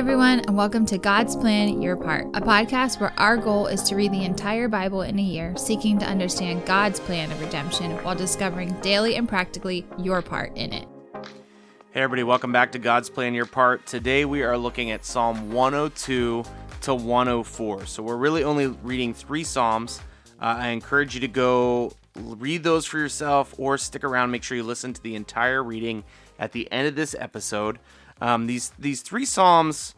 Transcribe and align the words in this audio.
everyone, 0.00 0.40
and 0.40 0.56
welcome 0.56 0.86
to 0.86 0.96
God's 0.96 1.36
Plan 1.36 1.82
Your 1.82 1.94
Part, 1.94 2.24
a 2.32 2.40
podcast 2.40 3.00
where 3.00 3.12
our 3.18 3.36
goal 3.36 3.66
is 3.66 3.82
to 3.82 3.94
read 3.94 4.12
the 4.12 4.24
entire 4.24 4.66
Bible 4.66 5.02
in 5.02 5.18
a 5.18 5.22
year, 5.22 5.54
seeking 5.58 5.98
to 5.98 6.06
understand 6.06 6.64
God's 6.64 6.98
plan 6.98 7.30
of 7.30 7.38
redemption 7.38 7.90
while 8.02 8.14
discovering 8.14 8.72
daily 8.80 9.16
and 9.16 9.28
practically 9.28 9.86
your 9.98 10.22
part 10.22 10.56
in 10.56 10.72
it. 10.72 10.88
Hey, 11.90 12.00
everybody, 12.00 12.22
welcome 12.22 12.50
back 12.50 12.72
to 12.72 12.78
God's 12.78 13.10
Plan 13.10 13.34
Your 13.34 13.44
Part. 13.44 13.84
Today 13.84 14.24
we 14.24 14.42
are 14.42 14.56
looking 14.56 14.90
at 14.90 15.04
Psalm 15.04 15.52
102 15.52 16.44
to 16.80 16.94
104. 16.94 17.84
So 17.84 18.02
we're 18.02 18.16
really 18.16 18.42
only 18.42 18.68
reading 18.68 19.12
three 19.12 19.44
Psalms. 19.44 20.00
Uh, 20.40 20.56
I 20.60 20.68
encourage 20.68 21.14
you 21.14 21.20
to 21.20 21.28
go 21.28 21.92
read 22.16 22.62
those 22.62 22.86
for 22.86 22.96
yourself 22.96 23.54
or 23.58 23.76
stick 23.76 24.02
around. 24.02 24.30
Make 24.30 24.44
sure 24.44 24.56
you 24.56 24.62
listen 24.62 24.94
to 24.94 25.02
the 25.02 25.14
entire 25.14 25.62
reading 25.62 26.04
at 26.38 26.52
the 26.52 26.72
end 26.72 26.88
of 26.88 26.94
this 26.94 27.14
episode. 27.18 27.78
Um, 28.20 28.46
these 28.46 28.72
these 28.78 29.02
three 29.02 29.24
psalms, 29.24 29.94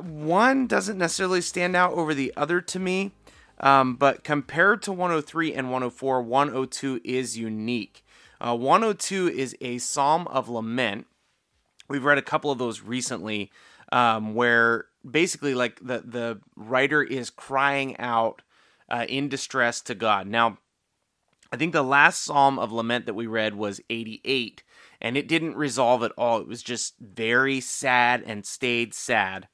one 0.00 0.66
doesn't 0.66 0.98
necessarily 0.98 1.40
stand 1.40 1.76
out 1.76 1.92
over 1.92 2.14
the 2.14 2.32
other 2.36 2.60
to 2.60 2.78
me, 2.78 3.12
um, 3.60 3.96
but 3.96 4.24
compared 4.24 4.82
to 4.82 4.92
103 4.92 5.54
and 5.54 5.66
104, 5.68 6.22
102 6.22 7.00
is 7.04 7.36
unique. 7.36 8.04
Uh, 8.40 8.56
102 8.56 9.28
is 9.28 9.56
a 9.60 9.78
psalm 9.78 10.26
of 10.28 10.48
lament. 10.48 11.06
We've 11.88 12.04
read 12.04 12.18
a 12.18 12.22
couple 12.22 12.50
of 12.50 12.58
those 12.58 12.82
recently, 12.82 13.50
um, 13.92 14.34
where 14.34 14.86
basically 15.08 15.54
like 15.54 15.78
the 15.80 16.02
the 16.04 16.40
writer 16.56 17.02
is 17.02 17.30
crying 17.30 17.96
out 17.98 18.42
uh, 18.90 19.06
in 19.08 19.28
distress 19.28 19.80
to 19.82 19.94
God. 19.94 20.26
Now, 20.26 20.58
I 21.52 21.56
think 21.56 21.72
the 21.72 21.82
last 21.82 22.22
psalm 22.22 22.58
of 22.58 22.72
lament 22.72 23.06
that 23.06 23.14
we 23.14 23.26
read 23.26 23.54
was 23.54 23.80
88 23.88 24.62
and 25.00 25.16
it 25.16 25.28
didn't 25.28 25.56
resolve 25.56 26.02
at 26.02 26.12
all. 26.16 26.40
It 26.40 26.48
was 26.48 26.62
just 26.62 26.94
very 27.00 27.60
sad 27.60 28.22
and 28.26 28.46
stayed 28.46 28.94
sad. 28.94 29.48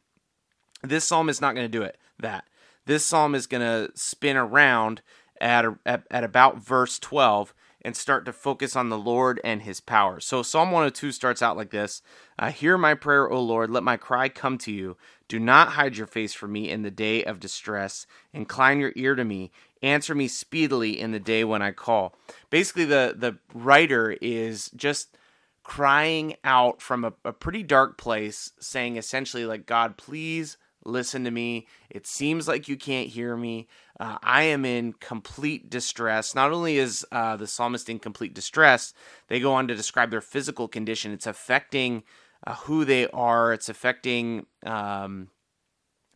This 0.83 1.05
psalm 1.05 1.29
is 1.29 1.41
not 1.41 1.55
going 1.55 1.65
to 1.65 1.79
do 1.79 1.83
it. 1.83 1.99
That 2.19 2.45
this 2.87 3.05
psalm 3.05 3.35
is 3.35 3.47
going 3.47 3.63
to 3.63 3.93
spin 3.97 4.37
around 4.37 5.03
at, 5.41 5.65
a, 5.65 5.79
at 5.85 6.05
at 6.11 6.25
about 6.25 6.59
verse 6.59 6.99
12 6.99 7.55
and 7.85 7.97
start 7.97 8.25
to 8.25 8.33
focus 8.33 8.77
on 8.77 8.89
the 8.89 8.99
Lord 8.99 9.41
and 9.43 9.63
his 9.63 9.81
power. 9.81 10.21
So 10.21 10.43
Psalm 10.43 10.71
102 10.71 11.13
starts 11.13 11.43
out 11.43 11.57
like 11.57 11.71
this 11.71 12.01
uh, 12.39 12.51
Hear 12.51 12.79
my 12.79 12.95
prayer, 12.95 13.29
O 13.29 13.41
Lord, 13.41 13.71
let 13.71 13.83
my 13.83 13.97
cry 13.97 14.29
come 14.29 14.57
to 14.59 14.73
you. 14.73 14.97
Do 15.29 15.39
not 15.39 15.71
hide 15.71 15.97
your 15.97 16.07
face 16.07 16.33
from 16.33 16.53
me 16.53 16.71
in 16.71 16.83
the 16.83 16.91
day 16.91 17.25
of 17.25 17.41
distress. 17.41 18.07
Incline 18.33 18.79
your 18.79 18.93
ear 18.97 19.15
to 19.15 19.25
me. 19.25 19.51
Answer 19.83 20.15
me 20.15 20.29
speedily 20.29 20.99
in 20.99 21.11
the 21.11 21.19
day 21.19 21.43
when 21.43 21.61
I 21.61 21.73
call. 21.73 22.15
Basically, 22.51 22.85
the, 22.85 23.15
the 23.17 23.39
writer 23.53 24.17
is 24.21 24.71
just 24.77 25.17
crying 25.63 26.37
out 26.45 26.81
from 26.81 27.05
a, 27.05 27.13
a 27.25 27.33
pretty 27.33 27.63
dark 27.63 27.99
place, 27.99 28.53
saying 28.61 28.97
essentially, 28.97 29.47
like, 29.47 29.67
God, 29.67 29.97
please 29.97 30.57
listen 30.85 31.25
to 31.25 31.31
me. 31.31 31.67
It 31.91 32.07
seems 32.07 32.49
like 32.49 32.69
you 32.69 32.77
can't 32.77 33.09
hear 33.09 33.37
me. 33.37 33.69
Uh, 34.01 34.19
I 34.23 34.43
am 34.45 34.65
in 34.65 34.95
complete 34.95 35.71
distress. 35.71 36.35
Not 36.35 36.51
only 36.51 36.79
is 36.79 37.07
uh, 37.13 37.37
the 37.37 37.47
psalmist 37.47 37.89
in 37.89 38.01
complete 38.01 38.35
distress, 38.35 38.93
they 39.29 39.39
go 39.39 39.53
on 39.53 39.69
to 39.69 39.75
describe 39.75 40.11
their 40.11 40.21
physical 40.21 40.67
condition. 40.67 41.13
It's 41.13 41.27
affecting 41.27 42.03
uh, 42.45 42.55
who 42.57 42.85
they 42.85 43.07
are, 43.09 43.53
it's 43.53 43.69
affecting 43.69 44.47
um, 44.67 45.29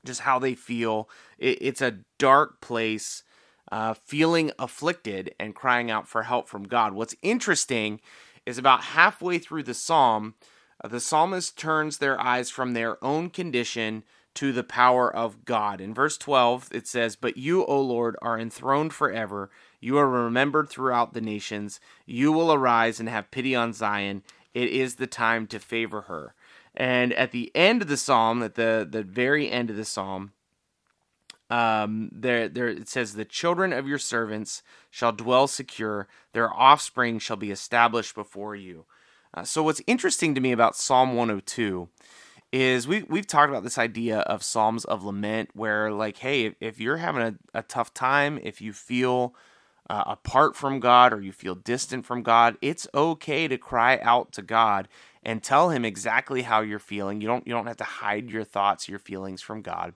just 0.04 0.22
how 0.22 0.40
they 0.40 0.54
feel. 0.54 1.08
It, 1.38 1.58
it's 1.60 1.80
a 1.80 1.98
dark 2.18 2.60
place. 2.60 3.22
Uh, 3.72 3.94
feeling 3.94 4.52
afflicted 4.60 5.34
and 5.40 5.52
crying 5.52 5.90
out 5.90 6.06
for 6.06 6.22
help 6.22 6.48
from 6.48 6.62
God. 6.62 6.92
What's 6.92 7.16
interesting 7.20 8.00
is 8.46 8.56
about 8.56 8.82
halfway 8.82 9.38
through 9.38 9.64
the 9.64 9.74
psalm, 9.74 10.34
uh, 10.82 10.88
the 10.88 11.00
psalmist 11.00 11.58
turns 11.58 11.98
their 11.98 12.18
eyes 12.20 12.48
from 12.48 12.72
their 12.72 13.02
own 13.04 13.28
condition 13.28 14.04
to 14.34 14.52
the 14.52 14.62
power 14.62 15.14
of 15.14 15.44
God. 15.44 15.80
In 15.80 15.94
verse 15.94 16.16
12, 16.18 16.68
it 16.72 16.86
says, 16.86 17.16
But 17.16 17.36
you, 17.36 17.64
O 17.64 17.80
Lord, 17.80 18.16
are 18.20 18.38
enthroned 18.38 18.92
forever. 18.92 19.50
You 19.80 19.96
are 19.98 20.08
remembered 20.08 20.68
throughout 20.68 21.14
the 21.14 21.20
nations. 21.20 21.80
You 22.04 22.32
will 22.32 22.52
arise 22.52 23.00
and 23.00 23.08
have 23.08 23.30
pity 23.30 23.54
on 23.54 23.72
Zion. 23.72 24.22
It 24.52 24.68
is 24.68 24.96
the 24.96 25.06
time 25.06 25.46
to 25.48 25.58
favor 25.58 26.02
her. 26.02 26.34
And 26.74 27.14
at 27.14 27.32
the 27.32 27.50
end 27.54 27.80
of 27.80 27.88
the 27.88 27.96
psalm, 27.96 28.42
at 28.42 28.54
the, 28.54 28.86
the 28.88 29.02
very 29.02 29.50
end 29.50 29.70
of 29.70 29.76
the 29.76 29.84
psalm, 29.86 30.32
um, 31.50 32.10
there, 32.12 32.48
there 32.48 32.68
it 32.68 32.88
says, 32.88 33.14
"The 33.14 33.24
children 33.24 33.72
of 33.72 33.86
your 33.86 33.98
servants 33.98 34.62
shall 34.90 35.12
dwell 35.12 35.46
secure; 35.46 36.08
their 36.32 36.52
offspring 36.52 37.18
shall 37.18 37.36
be 37.36 37.50
established 37.50 38.14
before 38.14 38.56
you." 38.56 38.86
Uh, 39.34 39.44
so, 39.44 39.62
what's 39.62 39.82
interesting 39.86 40.34
to 40.34 40.40
me 40.40 40.52
about 40.52 40.76
Psalm 40.76 41.14
102 41.14 41.88
is 42.52 42.88
we 42.88 43.02
we've 43.04 43.26
talked 43.26 43.50
about 43.50 43.64
this 43.64 43.78
idea 43.78 44.20
of 44.20 44.42
psalms 44.42 44.84
of 44.84 45.04
lament, 45.04 45.50
where 45.54 45.92
like, 45.92 46.18
hey, 46.18 46.46
if, 46.46 46.54
if 46.60 46.80
you're 46.80 46.96
having 46.96 47.22
a, 47.22 47.34
a, 47.58 47.62
tough 47.62 47.92
time, 47.92 48.38
if 48.42 48.60
you 48.60 48.72
feel 48.72 49.34
uh, 49.90 50.04
apart 50.06 50.56
from 50.56 50.80
God 50.80 51.12
or 51.12 51.20
you 51.20 51.32
feel 51.32 51.54
distant 51.54 52.06
from 52.06 52.22
God, 52.22 52.56
it's 52.62 52.88
okay 52.94 53.46
to 53.46 53.58
cry 53.58 53.98
out 53.98 54.32
to 54.32 54.42
God 54.42 54.88
and 55.22 55.42
tell 55.42 55.70
Him 55.70 55.84
exactly 55.84 56.42
how 56.42 56.60
you're 56.60 56.78
feeling. 56.78 57.20
You 57.20 57.28
don't 57.28 57.46
you 57.46 57.52
don't 57.52 57.66
have 57.66 57.76
to 57.78 57.84
hide 57.84 58.30
your 58.30 58.44
thoughts, 58.44 58.88
your 58.88 58.98
feelings 58.98 59.42
from 59.42 59.60
God. 59.60 59.94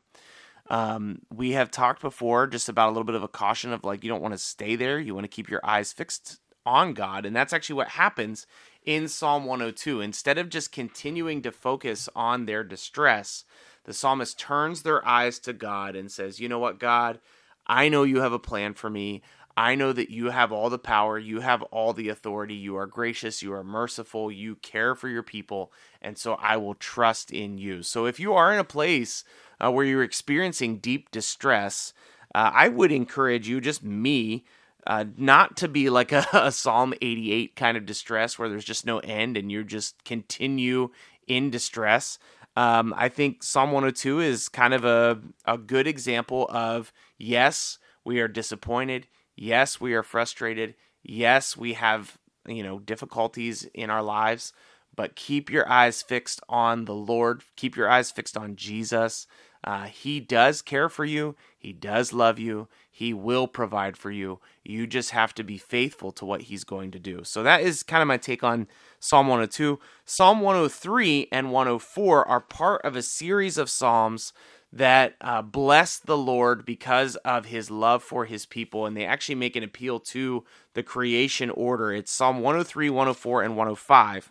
Um, 0.70 1.22
we 1.34 1.50
have 1.52 1.70
talked 1.70 2.00
before 2.00 2.46
just 2.46 2.68
about 2.68 2.88
a 2.88 2.92
little 2.92 3.04
bit 3.04 3.16
of 3.16 3.24
a 3.24 3.28
caution 3.28 3.72
of 3.72 3.84
like 3.84 4.04
you 4.04 4.08
don't 4.08 4.22
want 4.22 4.34
to 4.34 4.38
stay 4.38 4.76
there. 4.76 5.00
You 5.00 5.14
want 5.14 5.24
to 5.24 5.28
keep 5.28 5.50
your 5.50 5.60
eyes 5.64 5.92
fixed 5.92 6.40
on 6.64 6.94
God, 6.94 7.26
and 7.26 7.34
that's 7.34 7.52
actually 7.52 7.74
what 7.74 7.88
happens 7.88 8.46
in 8.84 9.08
Psalm 9.08 9.44
102. 9.44 10.00
Instead 10.00 10.38
of 10.38 10.48
just 10.48 10.70
continuing 10.70 11.42
to 11.42 11.50
focus 11.50 12.08
on 12.14 12.46
their 12.46 12.62
distress, 12.62 13.44
the 13.84 13.92
psalmist 13.92 14.38
turns 14.38 14.82
their 14.82 15.06
eyes 15.06 15.40
to 15.40 15.52
God 15.52 15.96
and 15.96 16.10
says, 16.10 16.38
"You 16.38 16.48
know 16.48 16.60
what, 16.60 16.78
God? 16.78 17.18
I 17.66 17.88
know 17.88 18.04
you 18.04 18.20
have 18.20 18.32
a 18.32 18.38
plan 18.38 18.74
for 18.74 18.88
me. 18.88 19.22
I 19.56 19.74
know 19.74 19.92
that 19.92 20.10
you 20.10 20.30
have 20.30 20.52
all 20.52 20.70
the 20.70 20.78
power, 20.78 21.18
you 21.18 21.40
have 21.40 21.62
all 21.64 21.92
the 21.92 22.08
authority, 22.08 22.54
you 22.54 22.76
are 22.76 22.86
gracious, 22.86 23.42
you 23.42 23.52
are 23.52 23.64
merciful, 23.64 24.30
you 24.30 24.54
care 24.56 24.94
for 24.94 25.08
your 25.08 25.22
people, 25.22 25.72
and 26.00 26.16
so 26.16 26.34
I 26.34 26.56
will 26.56 26.74
trust 26.74 27.30
in 27.30 27.58
you. 27.58 27.82
So 27.82 28.06
if 28.06 28.20
you 28.20 28.32
are 28.32 28.52
in 28.52 28.58
a 28.58 28.64
place 28.64 29.24
uh, 29.60 29.70
where 29.70 29.84
you're 29.84 30.02
experiencing 30.02 30.78
deep 30.78 31.10
distress, 31.10 31.92
uh, 32.34 32.50
I 32.52 32.68
would 32.68 32.92
encourage 32.92 33.48
you, 33.48 33.60
just 33.60 33.82
me, 33.82 34.44
uh, 34.86 35.04
not 35.16 35.56
to 35.58 35.68
be 35.68 35.90
like 35.90 36.12
a, 36.12 36.26
a, 36.32 36.52
Psalm 36.52 36.94
88 37.00 37.56
kind 37.56 37.76
of 37.76 37.86
distress 37.86 38.38
where 38.38 38.48
there's 38.48 38.64
just 38.64 38.86
no 38.86 38.98
end 39.00 39.36
and 39.36 39.50
you 39.50 39.64
just 39.64 40.04
continue 40.04 40.90
in 41.26 41.50
distress. 41.50 42.18
Um, 42.56 42.92
I 42.96 43.08
think 43.08 43.42
Psalm 43.42 43.70
102 43.72 44.20
is 44.20 44.48
kind 44.48 44.74
of 44.74 44.84
a, 44.84 45.20
a 45.44 45.56
good 45.56 45.86
example 45.86 46.48
of 46.50 46.92
yes, 47.18 47.78
we 48.04 48.20
are 48.20 48.28
disappointed. 48.28 49.06
Yes, 49.36 49.80
we 49.80 49.94
are 49.94 50.02
frustrated. 50.02 50.74
Yes, 51.02 51.56
we 51.56 51.74
have, 51.74 52.18
you 52.46 52.62
know, 52.62 52.78
difficulties 52.78 53.64
in 53.72 53.88
our 53.88 54.02
lives, 54.02 54.52
but 54.94 55.16
keep 55.16 55.50
your 55.50 55.68
eyes 55.70 56.02
fixed 56.02 56.40
on 56.48 56.84
the 56.84 56.94
Lord. 56.94 57.42
Keep 57.56 57.76
your 57.76 57.88
eyes 57.88 58.10
fixed 58.10 58.36
on 58.36 58.56
Jesus. 58.56 59.26
Uh, 59.62 59.84
he 59.84 60.20
does 60.20 60.62
care 60.62 60.88
for 60.88 61.04
you. 61.04 61.36
He 61.58 61.72
does 61.72 62.12
love 62.12 62.38
you. 62.38 62.68
He 62.90 63.12
will 63.12 63.46
provide 63.46 63.96
for 63.96 64.10
you. 64.10 64.40
You 64.64 64.86
just 64.86 65.10
have 65.10 65.34
to 65.34 65.44
be 65.44 65.58
faithful 65.58 66.12
to 66.12 66.24
what 66.24 66.42
He's 66.42 66.64
going 66.64 66.90
to 66.92 66.98
do. 66.98 67.24
So 67.24 67.42
that 67.42 67.60
is 67.60 67.82
kind 67.82 68.02
of 68.02 68.08
my 68.08 68.16
take 68.16 68.42
on 68.42 68.68
Psalm 68.98 69.26
102. 69.26 69.78
Psalm 70.04 70.40
103 70.40 71.28
and 71.30 71.52
104 71.52 72.26
are 72.26 72.40
part 72.40 72.82
of 72.84 72.96
a 72.96 73.02
series 73.02 73.58
of 73.58 73.68
Psalms 73.68 74.32
that 74.72 75.16
uh, 75.20 75.42
bless 75.42 75.98
the 75.98 76.16
Lord 76.16 76.64
because 76.64 77.16
of 77.16 77.46
his 77.46 77.70
love 77.70 78.02
for 78.02 78.24
his 78.24 78.46
people. 78.46 78.86
And 78.86 78.96
they 78.96 79.04
actually 79.04 79.34
make 79.34 79.56
an 79.56 79.64
appeal 79.64 80.00
to 80.00 80.44
the 80.74 80.82
creation 80.82 81.50
order. 81.50 81.92
It's 81.92 82.12
Psalm 82.12 82.36
103, 82.40 82.88
104, 82.88 83.42
and 83.42 83.56
105. 83.56 84.30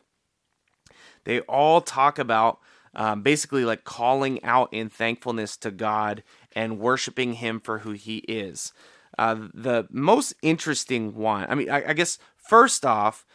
They 1.26 1.42
all 1.42 1.82
talk 1.82 2.18
about 2.18 2.60
um, 2.96 3.22
basically 3.22 3.66
like 3.66 3.84
calling 3.84 4.44
out 4.44 4.70
in 4.72 4.90
thankfulness 4.90 5.58
to 5.58 5.72
God 5.72 6.24
and 6.54 6.80
worshiping 6.80 7.34
him 7.34 7.60
for 7.60 7.80
who 7.80 7.92
he 7.92 8.18
is. 8.20 8.74
Uh, 9.18 9.48
the 9.54 9.88
most 9.92 10.34
interesting 10.42 11.16
one, 11.16 11.46
I 11.50 11.56
mean, 11.56 11.70
I, 11.70 11.90
I 11.90 11.94
guess 11.94 12.18
first 12.38 12.86
off, 12.86 13.26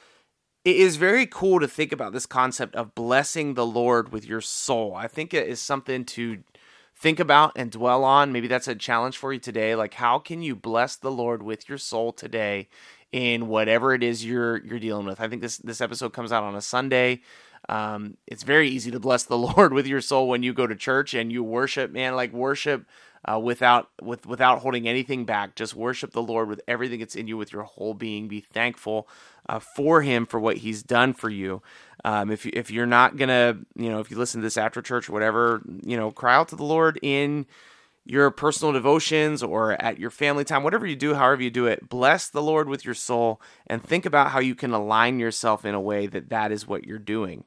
it 0.65 0.77
is 0.77 0.97
very 0.97 1.27
cool 1.27 1.61
to 1.61 1.69
think 1.69 1.93
about 1.93 2.13
this 2.13 2.25
concept 2.25 2.75
of 2.75 2.95
blessing 2.95 3.53
the 3.55 3.67
Lord 3.67 4.13
with 4.13 4.25
your 4.25 4.41
soul. 4.41 4.95
I 4.95 5.09
think 5.09 5.35
it 5.35 5.47
is 5.47 5.61
something 5.61 6.07
to 6.07 6.39
think 6.97 7.21
about 7.21 7.53
and 7.55 7.71
dwell 7.71 8.03
on. 8.03 8.33
Maybe 8.33 8.49
that's 8.49 8.69
a 8.69 8.75
challenge 8.75 9.19
for 9.19 9.33
you 9.33 9.39
today. 9.39 9.75
Like, 9.75 9.95
how 9.95 10.19
can 10.19 10.43
you 10.43 10.57
bless 10.57 10.97
the 10.97 11.11
Lord 11.11 11.43
with 11.43 11.69
your 11.69 11.77
soul 11.79 12.13
today 12.13 12.69
in 13.13 13.49
whatever 13.49 13.93
it 13.93 14.03
is 14.03 14.25
you're 14.25 14.65
you're 14.65 14.79
dealing 14.79 15.07
with? 15.07 15.21
I 15.21 15.29
think 15.29 15.43
this 15.43 15.59
this 15.59 15.83
episode 15.83 16.15
comes 16.15 16.33
out 16.33 16.45
on 16.45 16.55
a 16.55 16.63
Sunday. 16.63 17.21
Um, 17.69 18.17
it's 18.27 18.43
very 18.43 18.69
easy 18.69 18.91
to 18.91 19.01
bless 19.01 19.25
the 19.25 19.39
Lord 19.57 19.73
with 19.73 19.87
your 19.87 20.01
soul 20.01 20.29
when 20.29 20.43
you 20.43 20.53
go 20.53 20.67
to 20.67 20.77
church 20.77 21.15
and 21.15 21.33
you 21.33 21.43
worship, 21.43 21.91
man. 21.91 22.15
Like 22.15 22.33
worship 22.33 22.87
uh, 23.25 23.39
without 23.39 23.89
with 24.03 24.27
without 24.27 24.61
holding 24.61 24.87
anything 24.87 25.25
back. 25.25 25.55
Just 25.55 25.75
worship 25.75 26.13
the 26.13 26.23
Lord 26.23 26.49
with 26.49 26.61
everything 26.69 27.01
that's 27.01 27.17
in 27.17 27.27
you, 27.27 27.37
with 27.37 27.53
your 27.53 27.63
whole 27.63 27.95
being. 27.95 28.29
Be 28.29 28.41
thankful 28.41 29.09
uh, 29.49 29.59
for 29.59 30.03
Him 30.03 30.27
for 30.27 30.39
what 30.39 30.59
He's 30.59 30.83
done 30.83 31.13
for 31.13 31.31
you. 31.31 31.63
Um, 32.05 32.31
if 32.31 32.45
you, 32.45 32.53
if 32.55 32.71
you're 32.71 32.87
not 32.87 33.17
gonna, 33.17 33.59
you 33.77 33.89
know, 33.89 34.01
if 34.01 34.11
you 34.11 34.19
listen 34.19 34.41
to 34.41 34.47
this 34.47 34.59
after 34.59 34.83
church 34.83 35.09
or 35.09 35.13
whatever, 35.13 35.63
you 35.85 35.97
know, 35.97 36.11
cry 36.11 36.35
out 36.35 36.49
to 36.49 36.57
the 36.57 36.65
Lord 36.65 36.99
in 37.03 37.47
your 38.07 38.31
personal 38.31 38.73
devotions 38.73 39.43
or 39.43 39.81
at 39.81 39.99
your 39.99 40.11
family 40.11 40.45
time, 40.45 40.63
whatever 40.63 40.87
you 40.87 40.97
do, 40.97 41.15
however 41.15 41.43
you 41.43 41.51
do 41.51 41.67
it, 41.67 41.89
bless 41.89 42.29
the 42.29 42.43
Lord 42.43 42.69
with 42.69 42.85
your 42.85 42.95
soul 42.95 43.41
and 43.67 43.83
think 43.83 44.05
about 44.05 44.31
how 44.33 44.41
you 44.41 44.55
can 44.55 44.73
align 44.73 45.19
yourself 45.19 45.65
in 45.65 45.75
a 45.75 45.81
way 45.81 46.07
that 46.07 46.29
that 46.29 46.53
is 46.53 46.67
what 46.67 46.85
you're 46.85 46.99
doing. 46.99 47.45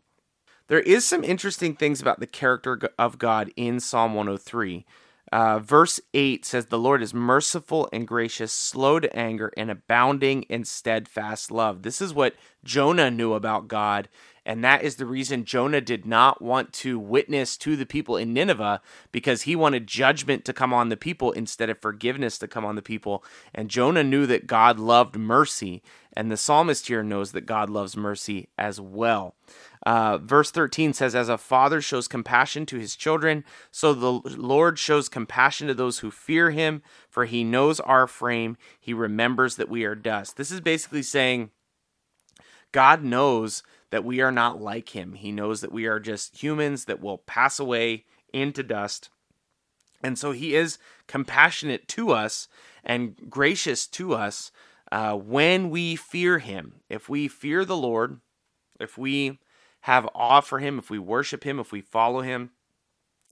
There 0.68 0.80
is 0.82 1.06
some 1.06 1.24
interesting 1.24 1.76
things 1.76 2.02
about 2.02 2.20
the 2.20 2.28
character 2.28 2.80
of 3.00 3.18
God 3.18 3.52
in 3.56 3.80
Psalm 3.80 4.14
103. 4.14 4.86
Uh, 5.32 5.60
verse 5.60 6.00
8 6.14 6.46
says, 6.46 6.68
The 6.68 6.80
Lord 6.80 7.02
is 7.02 7.14
merciful 7.14 7.90
and 7.92 8.08
gracious, 8.08 8.52
slow 8.52 9.00
to 9.00 9.14
anger, 9.16 9.52
and 9.58 9.70
abounding 9.70 10.44
in 10.44 10.64
steadfast 10.66 11.52
love. 11.52 11.84
This 11.84 12.02
is 12.02 12.14
what 12.14 12.36
Jonah 12.64 13.12
knew 13.12 13.34
about 13.34 13.68
God 13.68 14.08
and 14.48 14.64
that 14.64 14.82
is 14.82 14.96
the 14.96 15.06
reason 15.06 15.44
Jonah 15.44 15.82
did 15.82 16.06
not 16.06 16.42
want 16.42 16.72
to 16.76 16.98
witness 16.98 17.58
to 17.58 17.76
the 17.76 17.86
people 17.86 18.16
in 18.16 18.34
Nineveh 18.34 18.82
because 19.12 19.42
he 19.42 19.58
wanted 19.58 19.88
judgment 19.88 20.46
to 20.46 20.54
come 20.54 20.74
on 20.74 20.88
the 20.88 20.96
people 20.96 21.34
instead 21.34 21.70
of 21.70 21.82
forgiveness 21.82 22.38
to 22.38 22.48
come 22.48 22.64
on 22.64 22.76
the 22.76 22.82
people. 22.82 23.26
And 23.54 23.70
Jonah 23.70 24.06
knew 24.06 24.26
that 24.26 24.48
God 24.48 24.80
loved 24.80 25.18
mercy. 25.18 25.84
And 26.18 26.32
the 26.32 26.36
psalmist 26.36 26.88
here 26.88 27.04
knows 27.04 27.32
that 27.34 27.46
God 27.46 27.70
loves 27.70 27.96
mercy 27.96 28.50
as 28.58 28.82
well. 28.82 29.36
Uh, 29.86 30.18
verse 30.18 30.50
13 30.50 30.94
says, 30.94 31.14
As 31.14 31.30
a 31.30 31.38
father 31.38 31.80
shows 31.80 32.08
compassion 32.08 32.66
to 32.66 32.80
his 32.80 32.96
children, 32.96 33.46
so 33.70 33.94
the 33.94 34.14
Lord 34.36 34.80
shows 34.80 35.10
compassion 35.10 35.68
to 35.68 35.76
those 35.76 36.00
who 36.00 36.10
fear 36.10 36.50
him, 36.50 36.82
for 37.08 37.26
he 37.26 37.44
knows 37.44 37.80
our 37.80 38.08
frame. 38.08 38.58
He 38.80 38.96
remembers 38.96 39.58
that 39.58 39.70
we 39.70 39.84
are 39.84 39.94
dust. 39.94 40.38
This 40.38 40.50
is 40.50 40.60
basically 40.60 41.04
saying 41.04 41.52
God 42.72 43.04
knows 43.04 43.62
that 43.92 44.04
we 44.04 44.20
are 44.20 44.32
not 44.32 44.60
like 44.60 44.96
him. 44.96 45.14
He 45.14 45.32
knows 45.32 45.62
that 45.62 45.72
we 45.72 45.86
are 45.86 46.00
just 46.00 46.42
humans 46.42 46.86
that 46.86 47.00
will 47.00 47.20
pass 47.20 47.60
away 47.60 48.06
into 48.34 48.64
dust. 48.64 49.12
And 50.02 50.18
so 50.18 50.32
he 50.32 50.56
is 50.56 50.80
compassionate 51.06 51.88
to 51.90 52.10
us 52.10 52.48
and 52.84 53.30
gracious 53.30 53.86
to 53.86 54.16
us 54.16 54.52
uh, 54.92 55.16
when 55.16 55.70
we 55.70 55.96
fear 55.96 56.40
him. 56.40 56.82
If 56.90 57.10
we 57.10 57.28
fear 57.28 57.66
the 57.66 57.78
Lord, 57.78 58.20
if 58.80 58.98
we 58.98 59.40
have 59.82 60.10
awe 60.14 60.42
for 60.42 60.60
him, 60.60 60.80
if 60.80 60.90
we 60.90 61.00
worship 61.00 61.44
him, 61.44 61.60
if 61.60 61.72
we 61.72 61.82
follow 61.82 62.22
him, 62.22 62.52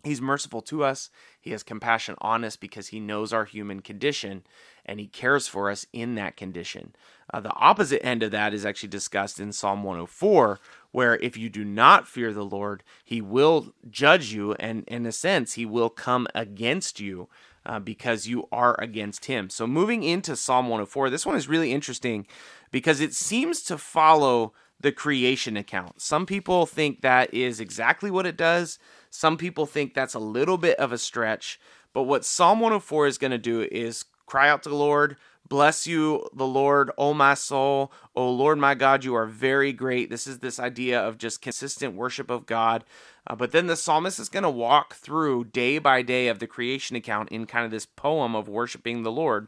he's 0.03 0.21
merciful 0.21 0.61
to 0.61 0.83
us. 0.83 1.09
He 1.41 1.51
has 1.51 1.63
compassion 1.63 2.15
on 2.19 2.43
us 2.43 2.55
because 2.55 2.87
he 2.87 2.99
knows 2.99 3.33
our 3.33 3.45
human 3.45 3.81
condition 3.81 4.43
and 4.85 4.99
he 4.99 5.07
cares 5.07 5.47
for 5.47 5.69
us 5.69 5.85
in 5.91 6.15
that 6.15 6.37
condition. 6.37 6.95
Uh, 7.33 7.39
the 7.39 7.53
opposite 7.53 8.05
end 8.05 8.21
of 8.21 8.31
that 8.31 8.53
is 8.53 8.65
actually 8.65 8.89
discussed 8.89 9.39
in 9.39 9.51
Psalm 9.51 9.83
104, 9.83 10.59
where 10.91 11.15
if 11.17 11.35
you 11.35 11.49
do 11.49 11.65
not 11.65 12.07
fear 12.07 12.31
the 12.31 12.45
Lord, 12.45 12.83
he 13.03 13.19
will 13.19 13.73
judge 13.89 14.31
you, 14.31 14.53
and 14.53 14.83
in 14.87 15.05
a 15.07 15.11
sense, 15.11 15.53
he 15.53 15.65
will 15.65 15.89
come 15.89 16.27
against 16.35 16.99
you. 16.99 17.27
Uh, 17.65 17.79
because 17.79 18.27
you 18.27 18.47
are 18.51 18.75
against 18.79 19.25
him. 19.25 19.49
So, 19.49 19.65
moving 19.65 20.03
into 20.03 20.35
Psalm 20.35 20.65
104, 20.65 21.09
this 21.09 21.25
one 21.25 21.35
is 21.35 21.47
really 21.47 21.71
interesting 21.71 22.27
because 22.71 23.01
it 23.01 23.13
seems 23.15 23.63
to 23.63 23.77
follow 23.77 24.53
the 24.79 24.91
creation 24.91 25.57
account. 25.57 25.99
Some 26.01 26.25
people 26.25 26.65
think 26.65 27.01
that 27.01 27.33
is 27.33 27.59
exactly 27.59 28.11
what 28.11 28.27
it 28.27 28.37
does. 28.37 28.77
Some 29.09 29.37
people 29.37 29.65
think 29.65 29.93
that's 29.93 30.13
a 30.13 30.19
little 30.19 30.57
bit 30.57 30.77
of 30.77 30.91
a 30.91 30.97
stretch. 30.97 31.59
But 31.93 32.03
what 32.03 32.25
Psalm 32.25 32.59
104 32.59 33.07
is 33.07 33.17
going 33.17 33.31
to 33.31 33.37
do 33.37 33.61
is 33.71 34.05
cry 34.25 34.49
out 34.49 34.63
to 34.63 34.69
the 34.69 34.75
Lord, 34.75 35.17
Bless 35.47 35.85
you, 35.85 36.27
the 36.33 36.47
Lord, 36.47 36.89
O 36.97 37.13
my 37.13 37.35
soul. 37.35 37.91
O 38.15 38.29
Lord 38.29 38.57
my 38.57 38.73
God, 38.73 39.03
you 39.03 39.13
are 39.13 39.27
very 39.27 39.71
great. 39.71 40.09
This 40.09 40.25
is 40.25 40.39
this 40.39 40.59
idea 40.59 40.99
of 40.99 41.19
just 41.19 41.41
consistent 41.41 41.95
worship 41.95 42.31
of 42.31 42.47
God. 42.47 42.83
Uh, 43.27 43.35
but 43.35 43.51
then 43.51 43.67
the 43.67 43.75
psalmist 43.75 44.19
is 44.19 44.29
going 44.29 44.43
to 44.43 44.49
walk 44.49 44.95
through 44.95 45.45
day 45.45 45.77
by 45.77 46.01
day 46.01 46.27
of 46.27 46.39
the 46.39 46.47
creation 46.47 46.95
account 46.95 47.29
in 47.29 47.45
kind 47.45 47.63
of 47.63 47.71
this 47.71 47.85
poem 47.85 48.35
of 48.35 48.47
worshiping 48.47 49.03
the 49.03 49.11
Lord. 49.11 49.47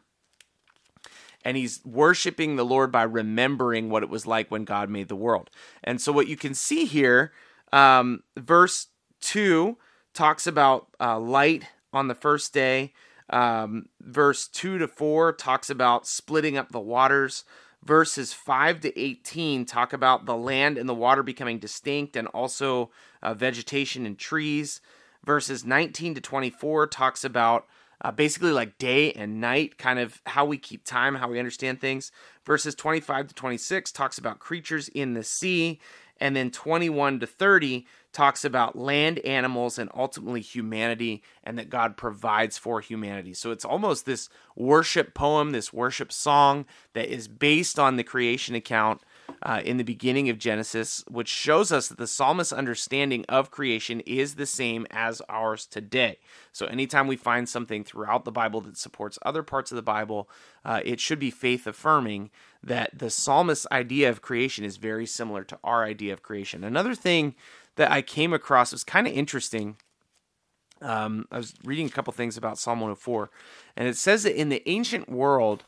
And 1.43 1.57
he's 1.57 1.83
worshiping 1.85 2.55
the 2.55 2.65
Lord 2.65 2.91
by 2.91 3.03
remembering 3.03 3.89
what 3.89 4.03
it 4.03 4.09
was 4.09 4.27
like 4.27 4.51
when 4.51 4.65
God 4.65 4.89
made 4.89 5.07
the 5.07 5.15
world. 5.15 5.49
And 5.83 6.01
so, 6.01 6.11
what 6.11 6.27
you 6.27 6.35
can 6.35 6.53
see 6.53 6.85
here, 6.85 7.31
um, 7.71 8.23
verse 8.35 8.87
2 9.21 9.77
talks 10.13 10.45
about 10.45 10.87
uh, 10.99 11.19
light 11.19 11.65
on 11.93 12.07
the 12.07 12.15
first 12.15 12.53
day. 12.53 12.93
Um, 13.29 13.87
verse 14.01 14.47
2 14.47 14.77
to 14.77 14.87
4 14.87 15.33
talks 15.33 15.69
about 15.69 16.07
splitting 16.07 16.57
up 16.57 16.71
the 16.71 16.79
waters. 16.79 17.43
Verses 17.83 18.33
5 18.33 18.81
to 18.81 18.99
18 18.99 19.65
talk 19.65 19.93
about 19.93 20.25
the 20.25 20.35
land 20.35 20.77
and 20.77 20.89
the 20.89 20.95
water 20.95 21.23
becoming 21.23 21.59
distinct 21.59 22.15
and 22.15 22.27
also 22.29 22.89
uh, 23.21 23.33
vegetation 23.33 24.05
and 24.05 24.17
trees. 24.17 24.81
Verses 25.25 25.65
19 25.65 26.15
to 26.15 26.21
24 26.21 26.87
talks 26.87 27.23
about 27.23 27.65
uh, 28.01 28.11
basically 28.11 28.51
like 28.51 28.77
day 28.77 29.11
and 29.13 29.41
night, 29.41 29.77
kind 29.77 29.99
of 29.99 30.21
how 30.25 30.45
we 30.45 30.57
keep 30.57 30.83
time, 30.83 31.15
how 31.15 31.29
we 31.29 31.39
understand 31.39 31.81
things. 31.81 32.11
Verses 32.45 32.75
25 32.75 33.29
to 33.29 33.33
26 33.33 33.91
talks 33.91 34.17
about 34.17 34.39
creatures 34.39 34.87
in 34.89 35.13
the 35.13 35.23
sea. 35.23 35.79
And 36.19 36.35
then 36.35 36.51
21 36.51 37.19
to 37.19 37.27
30 37.27 37.85
talks 38.13 38.43
about 38.43 38.75
land 38.75 39.19
animals 39.19 39.77
and 39.77 39.91
ultimately 39.93 40.41
humanity 40.41 41.21
and 41.43 41.59
that 41.59 41.69
God 41.69 41.97
provides 41.97 42.57
for 42.57 42.81
humanity. 42.81 43.33
So 43.33 43.51
it's 43.51 43.65
almost 43.65 44.05
this 44.05 44.29
worship 44.55 45.13
poem, 45.13 45.51
this 45.51 45.71
worship 45.71 46.11
song 46.11 46.65
that 46.93 47.09
is 47.09 47.27
based 47.27 47.77
on 47.77 47.95
the 47.95 48.03
creation 48.03 48.55
account 48.55 49.01
uh, 49.43 49.61
in 49.63 49.77
the 49.77 49.83
beginning 49.83 50.29
of 50.29 50.39
Genesis, 50.39 51.03
which 51.07 51.27
shows 51.27 51.71
us 51.71 51.87
that 51.87 51.97
the 51.97 52.07
psalmist's 52.07 52.53
understanding 52.53 53.25
of 53.29 53.51
creation 53.51 54.01
is 54.01 54.35
the 54.35 54.45
same 54.45 54.87
as 54.89 55.21
ours 55.29 55.65
today. 55.65 56.17
So, 56.51 56.65
anytime 56.65 57.07
we 57.07 57.15
find 57.15 57.47
something 57.47 57.83
throughout 57.83 58.25
the 58.25 58.31
Bible 58.31 58.61
that 58.61 58.77
supports 58.77 59.19
other 59.21 59.43
parts 59.43 59.71
of 59.71 59.75
the 59.75 59.81
Bible, 59.81 60.29
uh, 60.65 60.81
it 60.83 60.99
should 60.99 61.19
be 61.19 61.31
faith 61.31 61.67
affirming 61.67 62.31
that 62.63 62.97
the 62.97 63.09
psalmist's 63.09 63.67
idea 63.71 64.09
of 64.09 64.21
creation 64.21 64.65
is 64.65 64.77
very 64.77 65.05
similar 65.05 65.43
to 65.43 65.59
our 65.63 65.83
idea 65.83 66.13
of 66.13 66.23
creation. 66.23 66.63
Another 66.63 66.95
thing 66.95 67.35
that 67.75 67.91
I 67.91 68.01
came 68.01 68.33
across 68.33 68.71
was 68.71 68.83
kind 68.83 69.07
of 69.07 69.13
interesting. 69.13 69.77
Um, 70.81 71.27
I 71.31 71.37
was 71.37 71.53
reading 71.63 71.87
a 71.87 71.91
couple 71.91 72.13
things 72.13 72.37
about 72.37 72.57
Psalm 72.57 72.79
104, 72.79 73.29
and 73.75 73.87
it 73.87 73.97
says 73.97 74.23
that 74.23 74.39
in 74.39 74.49
the 74.49 74.67
ancient 74.69 75.09
world, 75.09 75.63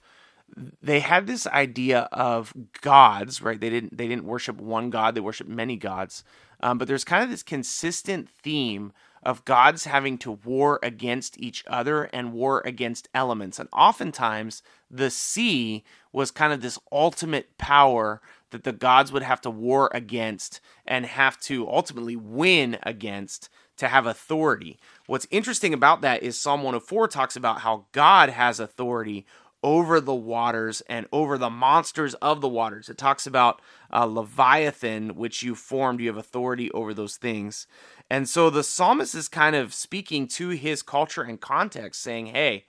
they 0.82 1.00
had 1.00 1.28
this 1.28 1.48
idea 1.48 2.10
of 2.12 2.54
gods, 2.82 3.42
right? 3.42 3.60
They 3.60 3.70
didn't 3.70 3.98
they 3.98 4.08
didn't 4.08 4.26
worship 4.26 4.60
one 4.60 4.90
god; 4.90 5.16
they 5.16 5.22
worshiped 5.22 5.50
many 5.50 5.76
gods. 5.76 6.24
Um, 6.62 6.78
but 6.78 6.88
there's 6.88 7.06
kind 7.06 7.24
of 7.24 7.30
this 7.30 7.44
consistent 7.44 8.30
theme 8.30 8.92
of 9.24 9.46
gods 9.46 9.86
having 9.86 10.18
to 10.18 10.32
war 10.32 10.80
against 10.84 11.40
each 11.40 11.64
other 11.68 12.04
and 12.06 12.34
war 12.34 12.62
against 12.66 13.10
elements, 13.14 13.60
and 13.60 13.70
oftentimes 13.74 14.62
the 14.90 15.10
sea 15.10 15.84
was 16.12 16.32
kind 16.32 16.54
of 16.54 16.62
this 16.62 16.80
ultimate 16.92 17.58
power 17.58 18.22
that 18.52 18.64
the 18.64 18.74
gods 18.74 19.12
would 19.12 19.24
have 19.24 19.42
to 19.42 19.50
war 19.50 19.90
against 19.94 20.60
and 20.86 21.06
have 21.06 21.40
to 21.42 21.70
ultimately 21.70 22.16
win 22.16 22.78
against 22.84 23.50
to 23.78 23.88
have 23.88 24.06
authority. 24.06 24.78
What's 25.06 25.28
interesting 25.32 25.74
about 25.74 26.02
that 26.02 26.24
is 26.24 26.40
Psalm 26.40 26.64
104 26.64 27.08
talks 27.08 27.36
about 27.36 27.62
how 27.62 27.86
God 27.92 28.30
has 28.30 28.60
authority 28.60 29.26
over 29.64 30.00
the 30.00 30.16
waters 30.16 30.82
and 30.82 31.06
over 31.12 31.38
the 31.38 31.50
monsters 31.50 32.14
of 32.16 32.42
the 32.42 32.48
waters. 32.48 32.90
It 32.90 32.98
talks 32.98 33.28
about 33.28 33.62
uh, 33.92 34.06
Leviathan, 34.06 35.16
which 35.16 35.44
you 35.44 35.56
formed, 35.56 36.00
you 36.00 36.08
have 36.08 36.18
authority 36.18 36.72
over 36.72 36.94
those 36.94 37.18
things. 37.18 37.68
And 38.10 38.28
so 38.28 38.50
the 38.50 38.64
psalmist 38.64 39.16
is 39.16 39.28
kind 39.28 39.56
of 39.56 39.74
speaking 39.74 40.28
to 40.30 40.50
his 40.50 40.82
culture 40.82 41.24
and 41.24 41.40
context, 41.40 42.02
saying, 42.02 42.28
hey, 42.28 42.66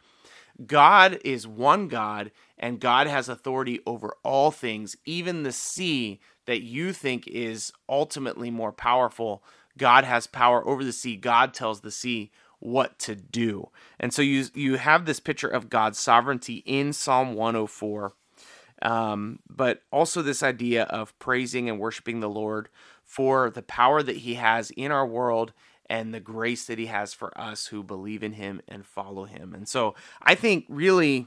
God 0.66 1.18
is 1.24 1.46
one 1.46 1.88
God, 1.88 2.32
and 2.58 2.80
God 2.80 3.06
has 3.06 3.28
authority 3.28 3.80
over 3.86 4.14
all 4.22 4.50
things, 4.50 4.96
even 5.06 5.42
the 5.42 5.52
sea 5.52 6.20
that 6.46 6.62
you 6.62 6.92
think 6.92 7.26
is 7.28 7.72
ultimately 7.88 8.50
more 8.50 8.72
powerful. 8.72 9.42
God 9.78 10.04
has 10.04 10.26
power 10.26 10.66
over 10.66 10.84
the 10.84 10.92
sea. 10.92 11.16
God 11.16 11.54
tells 11.54 11.80
the 11.80 11.90
sea 11.90 12.30
what 12.60 12.98
to 13.00 13.16
do. 13.16 13.68
And 13.98 14.12
so 14.14 14.22
you 14.22 14.46
you 14.54 14.76
have 14.76 15.04
this 15.04 15.20
picture 15.20 15.48
of 15.48 15.68
God's 15.68 15.98
sovereignty 15.98 16.62
in 16.66 16.92
Psalm 16.92 17.34
104. 17.34 18.14
Um, 18.82 19.40
but 19.46 19.82
also 19.92 20.22
this 20.22 20.42
idea 20.42 20.84
of 20.84 21.18
praising 21.18 21.68
and 21.68 21.78
worshiping 21.78 22.20
the 22.20 22.30
Lord 22.30 22.70
for 23.04 23.50
the 23.50 23.60
power 23.60 24.02
that 24.02 24.18
he 24.18 24.34
has 24.34 24.70
in 24.70 24.90
our 24.90 25.06
world 25.06 25.52
and 25.90 26.14
the 26.14 26.20
grace 26.20 26.64
that 26.64 26.78
he 26.78 26.86
has 26.86 27.12
for 27.12 27.38
us 27.38 27.66
who 27.66 27.82
believe 27.82 28.22
in 28.22 28.32
him 28.34 28.62
and 28.68 28.86
follow 28.86 29.24
him. 29.24 29.52
And 29.52 29.68
so 29.68 29.94
I 30.22 30.34
think 30.34 30.64
really 30.68 31.26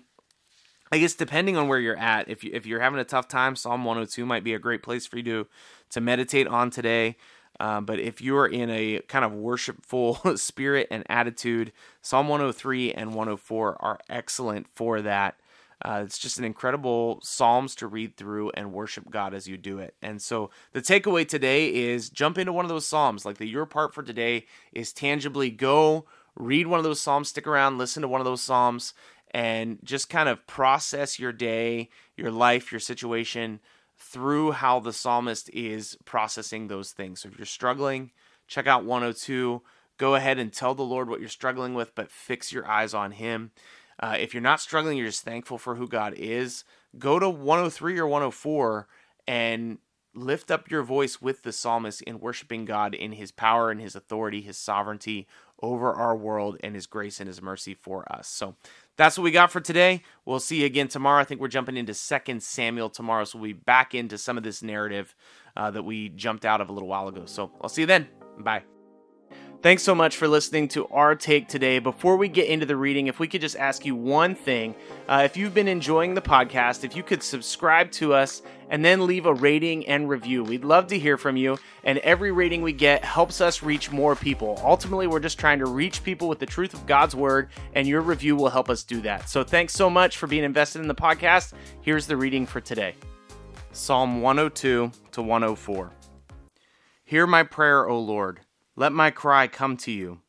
I 0.94 1.00
guess 1.00 1.16
depending 1.16 1.58
on 1.58 1.68
where 1.68 1.80
you're 1.80 1.98
at, 1.98 2.30
if 2.30 2.44
you 2.44 2.52
if 2.54 2.68
you're 2.68 2.80
having 2.80 3.00
a 3.00 3.04
tough 3.04 3.28
time, 3.28 3.56
Psalm 3.56 3.84
102 3.84 4.28
might 4.28 4.44
be 4.44 4.54
a 4.54 4.60
great 4.60 4.84
place 4.84 5.08
for 5.08 5.18
you 5.18 5.24
to 5.24 5.48
to 5.90 6.02
meditate 6.02 6.48
on 6.48 6.70
today. 6.70 7.18
Um, 7.60 7.86
but 7.86 8.00
if 8.00 8.22
you're 8.22 8.48
in 8.48 8.70
a 8.70 9.00
kind 9.08 9.24
of 9.24 9.34
worshipful 9.34 10.16
spirit 10.38 10.88
and 10.90 11.04
attitude, 11.10 11.72
Psalm 12.02 12.28
103 12.28 12.94
and 12.94 13.10
104 13.10 13.78
are 13.82 14.00
excellent 14.10 14.68
for 14.74 15.02
that. 15.02 15.36
Uh, 15.84 16.02
it's 16.06 16.18
just 16.18 16.40
an 16.40 16.46
incredible 16.46 17.20
Psalms 17.22 17.76
to 17.76 17.88
read 17.88 18.16
through 18.16 18.52
and 18.52 18.72
worship 18.72 19.10
God 19.10 19.34
as 19.34 19.48
you 19.48 19.58
do 19.58 19.80
it. 19.80 19.96
And 20.02 20.22
so 20.22 20.50
the 20.72 20.82
takeaway 20.82 21.28
today 21.28 21.74
is 21.74 22.10
jump 22.10 22.38
into 22.38 22.54
one 22.54 22.64
of 22.64 22.70
those 22.70 22.88
Psalms. 22.88 23.26
Like 23.26 23.38
the 23.38 23.48
your 23.48 23.66
part 23.66 23.94
for 23.94 24.02
today 24.02 24.46
is 24.72 24.94
tangibly 24.94 25.50
go 25.50 26.06
read 26.36 26.68
one 26.68 26.80
of 26.80 26.84
those 26.84 27.02
Psalms, 27.02 27.30
stick 27.30 27.48
around, 27.48 27.78
listen 27.78 28.02
to 28.02 28.08
one 28.08 28.22
of 28.22 28.26
those 28.26 28.42
Psalms, 28.42 28.94
and 29.32 29.80
just 29.84 30.10
kind 30.10 30.30
of 30.30 30.46
process 30.48 31.20
your 31.20 31.32
day, 31.32 31.90
your 32.16 32.32
life, 32.32 32.72
your 32.72 32.80
situation 32.80 33.60
through 33.98 34.52
how 34.52 34.80
the 34.80 34.94
psalmist 34.94 35.50
is 35.52 35.98
processing 36.06 36.68
those 36.68 36.92
things. 36.92 37.22
So 37.22 37.30
if 37.30 37.38
you're 37.38 37.46
struggling, 37.46 38.12
check 38.48 38.68
out 38.68 38.86
102. 38.86 39.62
Go 39.98 40.16
ahead 40.16 40.40
and 40.40 40.52
tell 40.52 40.76
the 40.76 40.84
Lord 40.84 41.10
what 41.10 41.20
you're 41.20 41.30
struggling 41.30 41.74
with, 41.74 41.96
but 41.96 42.12
fix 42.12 42.52
your 42.52 42.68
eyes 42.68 42.94
on 42.94 43.12
Him. 43.12 43.52
Uh, 44.00 44.18
if 44.20 44.34
you're 44.34 44.42
not 44.42 44.60
struggling, 44.60 44.98
you're 44.98 45.08
just 45.08 45.24
thankful 45.24 45.58
for 45.58 45.76
who 45.76 45.88
God 45.88 46.14
is, 46.18 46.64
go 46.98 47.20
to 47.20 47.30
103 47.30 48.00
or 48.00 48.08
104 48.08 48.88
and 49.28 49.78
lift 50.16 50.52
up 50.52 50.70
your 50.70 50.84
voice 50.84 51.22
with 51.22 51.44
the 51.44 51.52
psalmist 51.52 52.02
in 52.04 52.20
worshiping 52.20 52.66
God 52.66 52.94
in 52.94 53.14
his 53.14 53.32
power 53.32 53.72
and 53.72 53.82
his 53.82 53.96
authority, 53.96 54.42
his 54.42 54.58
sovereignty 54.58 55.28
over 55.62 55.94
our 55.94 56.16
world, 56.16 56.58
and 56.62 56.76
his 56.76 56.88
grace 56.88 57.20
and 57.20 57.28
his 57.28 57.42
mercy 57.42 57.74
for 57.74 58.12
us. 58.12 58.28
So 58.28 58.56
that's 58.98 59.18
what 59.18 59.24
we 59.24 59.32
got 59.32 59.52
for 59.52 59.60
today. 59.60 60.04
We'll 60.26 60.40
see 60.40 60.62
you 60.62 60.66
again 60.66 60.88
tomorrow. 60.88 61.22
I 61.22 61.24
think 61.24 61.42
we're 61.42 61.48
jumping 61.48 61.78
into 61.78 61.94
Second 61.94 62.44
Samuel 62.44 62.90
tomorrow, 62.90 63.24
so 63.26 63.40
we'll 63.40 63.50
be 63.50 63.54
back 63.54 63.96
into 63.96 64.18
some 64.18 64.38
of 64.38 64.44
this 64.44 64.62
narrative 64.62 65.16
uh, 65.58 65.72
that 65.72 65.84
we 65.84 66.10
jumped 66.10 66.46
out 66.46 66.62
of 66.62 66.70
a 66.70 66.74
little 66.74 66.90
while 66.90 67.08
ago. 67.08 67.26
So 67.26 67.52
I'll 67.62 67.70
see 67.70 67.82
you 67.82 67.88
then. 67.88 68.08
Bye. 68.40 68.73
Thanks 69.64 69.82
so 69.82 69.96
much 69.96 70.18
for 70.18 70.28
listening 70.28 70.68
to 70.70 70.88
our 70.88 71.16
take 71.16 71.48
today. 71.48 71.80
Before 71.80 72.18
we 72.18 72.28
get 72.28 72.50
into 72.50 72.66
the 72.66 72.76
reading, 72.76 73.08
if 73.08 73.18
we 73.18 73.30
could 73.30 73.40
just 73.40 73.56
ask 73.56 73.86
you 73.86 73.96
one 73.96 74.36
thing. 74.36 74.76
Uh, 75.08 75.22
if 75.24 75.38
you've 75.38 75.54
been 75.54 75.70
enjoying 75.70 76.16
the 76.16 76.22
podcast, 76.22 76.84
if 76.84 76.98
you 76.98 77.02
could 77.02 77.24
subscribe 77.24 77.90
to 77.92 78.14
us 78.14 78.42
and 78.70 78.84
then 78.84 79.08
leave 79.08 79.26
a 79.26 79.34
rating 79.34 79.88
and 79.88 80.10
review. 80.10 80.44
We'd 80.44 80.66
love 80.66 80.88
to 80.88 81.00
hear 81.00 81.18
from 81.18 81.38
you, 81.38 81.58
and 81.86 82.00
every 82.00 82.34
rating 82.34 82.62
we 82.62 82.74
get 82.74 83.06
helps 83.06 83.40
us 83.40 83.64
reach 83.64 83.90
more 83.90 84.18
people. 84.18 84.60
Ultimately, 84.66 85.08
we're 85.08 85.22
just 85.22 85.40
trying 85.40 85.60
to 85.60 85.66
reach 85.66 86.04
people 86.04 86.28
with 86.28 86.40
the 86.40 86.46
truth 86.46 86.74
of 86.74 86.86
God's 86.86 87.16
word, 87.16 87.48
and 87.74 87.88
your 87.88 88.02
review 88.02 88.36
will 88.36 88.50
help 88.50 88.70
us 88.70 88.84
do 88.84 89.00
that. 89.04 89.30
So 89.30 89.46
thanks 89.46 89.72
so 89.72 89.90
much 89.90 90.18
for 90.18 90.28
being 90.28 90.44
invested 90.44 90.82
in 90.82 90.90
the 90.90 90.94
podcast. 90.94 91.54
Here's 91.80 92.06
the 92.06 92.18
reading 92.18 92.46
for 92.46 92.60
today 92.60 92.96
Psalm 93.72 94.22
102 94.22 94.92
to 95.14 95.22
104. 95.22 95.90
Hear 97.06 97.26
my 97.26 97.44
prayer, 97.44 97.88
O 97.88 97.98
Lord. 97.98 98.42
Let 98.76 98.92
my 98.92 99.12
cry 99.12 99.48
come 99.48 99.78
to 99.78 99.92
you. 99.92 100.22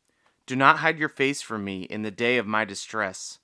Do 0.45 0.55
not 0.55 0.81
hide 0.81 0.99
your 0.99 1.09
face 1.09 1.41
from 1.41 1.65
me 1.65 1.85
in 1.85 2.03
the 2.03 2.11
day 2.11 2.37
of 2.37 2.47
my 2.47 2.67
distress. 2.67 3.39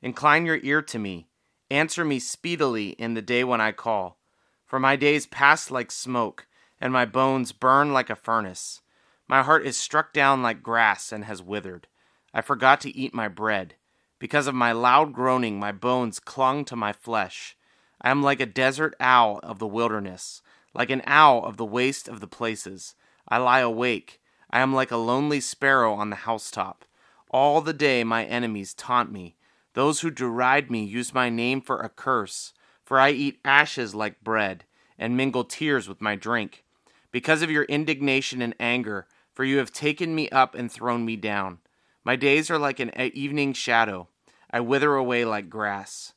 Incline 0.00 0.46
your 0.46 0.58
ear 0.62 0.80
to 0.80 0.98
me. 0.98 1.28
Answer 1.70 2.06
me 2.06 2.18
speedily 2.18 2.90
in 2.90 3.12
the 3.12 3.20
day 3.20 3.44
when 3.44 3.60
I 3.60 3.72
call. 3.72 4.16
For 4.64 4.80
my 4.80 4.96
days 4.96 5.26
pass 5.26 5.70
like 5.70 5.90
smoke, 5.90 6.46
and 6.80 6.90
my 6.90 7.04
bones 7.04 7.52
burn 7.52 7.92
like 7.92 8.08
a 8.08 8.16
furnace. 8.16 8.80
My 9.28 9.42
heart 9.42 9.66
is 9.66 9.76
struck 9.76 10.14
down 10.14 10.40
like 10.40 10.62
grass 10.62 11.12
and 11.12 11.26
has 11.26 11.42
withered. 11.42 11.86
I 12.32 12.40
forgot 12.40 12.80
to 12.82 12.96
eat 12.96 13.12
my 13.12 13.28
bread. 13.28 13.74
Because 14.18 14.46
of 14.46 14.54
my 14.54 14.72
loud 14.72 15.12
groaning, 15.12 15.60
my 15.60 15.72
bones 15.72 16.18
clung 16.18 16.64
to 16.64 16.76
my 16.76 16.94
flesh. 16.94 17.58
I 18.00 18.10
am 18.10 18.22
like 18.22 18.40
a 18.40 18.46
desert 18.46 18.94
owl 19.00 19.38
of 19.42 19.58
the 19.58 19.66
wilderness, 19.66 20.40
like 20.72 20.88
an 20.88 21.02
owl 21.06 21.44
of 21.44 21.58
the 21.58 21.66
waste 21.66 22.08
of 22.08 22.20
the 22.20 22.26
places. 22.26 22.94
I 23.28 23.36
lie 23.36 23.60
awake 23.60 24.20
I 24.50 24.60
am 24.60 24.72
like 24.74 24.90
a 24.90 24.96
lonely 24.96 25.40
sparrow 25.40 25.94
on 25.94 26.10
the 26.10 26.16
housetop. 26.16 26.84
All 27.30 27.60
the 27.60 27.72
day 27.72 28.04
my 28.04 28.24
enemies 28.24 28.74
taunt 28.74 29.10
me. 29.10 29.36
Those 29.74 30.00
who 30.00 30.10
deride 30.10 30.70
me 30.70 30.84
use 30.84 31.12
my 31.12 31.28
name 31.28 31.60
for 31.60 31.80
a 31.80 31.88
curse, 31.88 32.52
for 32.84 32.98
I 32.98 33.10
eat 33.10 33.40
ashes 33.44 33.94
like 33.94 34.22
bread, 34.22 34.64
and 34.98 35.16
mingle 35.16 35.44
tears 35.44 35.88
with 35.88 36.00
my 36.00 36.14
drink. 36.16 36.64
Because 37.10 37.42
of 37.42 37.50
your 37.50 37.64
indignation 37.64 38.40
and 38.40 38.54
anger, 38.58 39.06
for 39.34 39.44
you 39.44 39.58
have 39.58 39.72
taken 39.72 40.14
me 40.14 40.30
up 40.30 40.54
and 40.54 40.72
thrown 40.72 41.04
me 41.04 41.16
down. 41.16 41.58
My 42.04 42.16
days 42.16 42.50
are 42.50 42.58
like 42.58 42.80
an 42.80 42.92
evening 42.98 43.52
shadow. 43.52 44.08
I 44.50 44.60
wither 44.60 44.94
away 44.94 45.24
like 45.24 45.50
grass. 45.50 46.14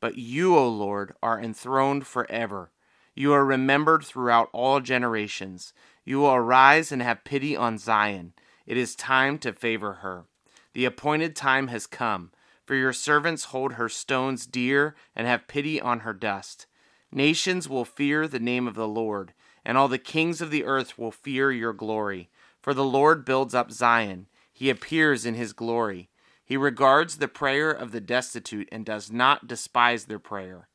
But 0.00 0.16
you, 0.16 0.56
O 0.56 0.66
Lord, 0.68 1.14
are 1.22 1.40
enthroned 1.40 2.06
forever. 2.06 2.70
You 3.14 3.32
are 3.34 3.44
remembered 3.44 4.04
throughout 4.04 4.48
all 4.52 4.80
generations. 4.80 5.74
You 6.04 6.18
will 6.18 6.34
arise 6.34 6.90
and 6.90 7.00
have 7.00 7.24
pity 7.24 7.56
on 7.56 7.78
Zion. 7.78 8.32
It 8.66 8.76
is 8.76 8.96
time 8.96 9.38
to 9.38 9.52
favor 9.52 9.94
her. 9.94 10.24
The 10.72 10.84
appointed 10.84 11.36
time 11.36 11.68
has 11.68 11.86
come, 11.86 12.32
for 12.64 12.74
your 12.74 12.92
servants 12.92 13.44
hold 13.46 13.74
her 13.74 13.88
stones 13.88 14.46
dear 14.46 14.94
and 15.14 15.26
have 15.26 15.48
pity 15.48 15.80
on 15.80 16.00
her 16.00 16.12
dust. 16.12 16.66
Nations 17.12 17.68
will 17.68 17.84
fear 17.84 18.26
the 18.26 18.40
name 18.40 18.66
of 18.66 18.74
the 18.74 18.88
Lord, 18.88 19.34
and 19.64 19.76
all 19.76 19.88
the 19.88 19.98
kings 19.98 20.40
of 20.40 20.50
the 20.50 20.64
earth 20.64 20.98
will 20.98 21.10
fear 21.10 21.52
your 21.52 21.72
glory. 21.72 22.30
For 22.60 22.72
the 22.74 22.84
Lord 22.84 23.24
builds 23.24 23.54
up 23.54 23.70
Zion, 23.70 24.28
he 24.52 24.70
appears 24.70 25.26
in 25.26 25.34
his 25.34 25.52
glory. 25.52 26.08
He 26.44 26.56
regards 26.56 27.16
the 27.16 27.28
prayer 27.28 27.70
of 27.70 27.92
the 27.92 28.00
destitute 28.00 28.68
and 28.72 28.84
does 28.84 29.10
not 29.10 29.46
despise 29.46 30.04
their 30.04 30.18
prayer. 30.18 30.68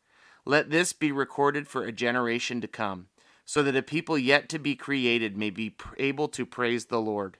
Let 0.46 0.70
this 0.70 0.94
be 0.94 1.12
recorded 1.12 1.68
for 1.68 1.84
a 1.84 1.92
generation 1.92 2.62
to 2.62 2.68
come 2.68 3.08
so 3.48 3.63
that 3.63 3.77
a 3.77 3.82
people 3.82 4.18
yet 4.18 4.50
to 4.50 4.60
be 4.60 4.75
created 4.75 5.38
may 5.38 5.50
be 5.50 5.74
able 5.98 6.27
to 6.27 6.46
praise 6.46 6.88
the 6.88 7.00
Lord. 7.00 7.38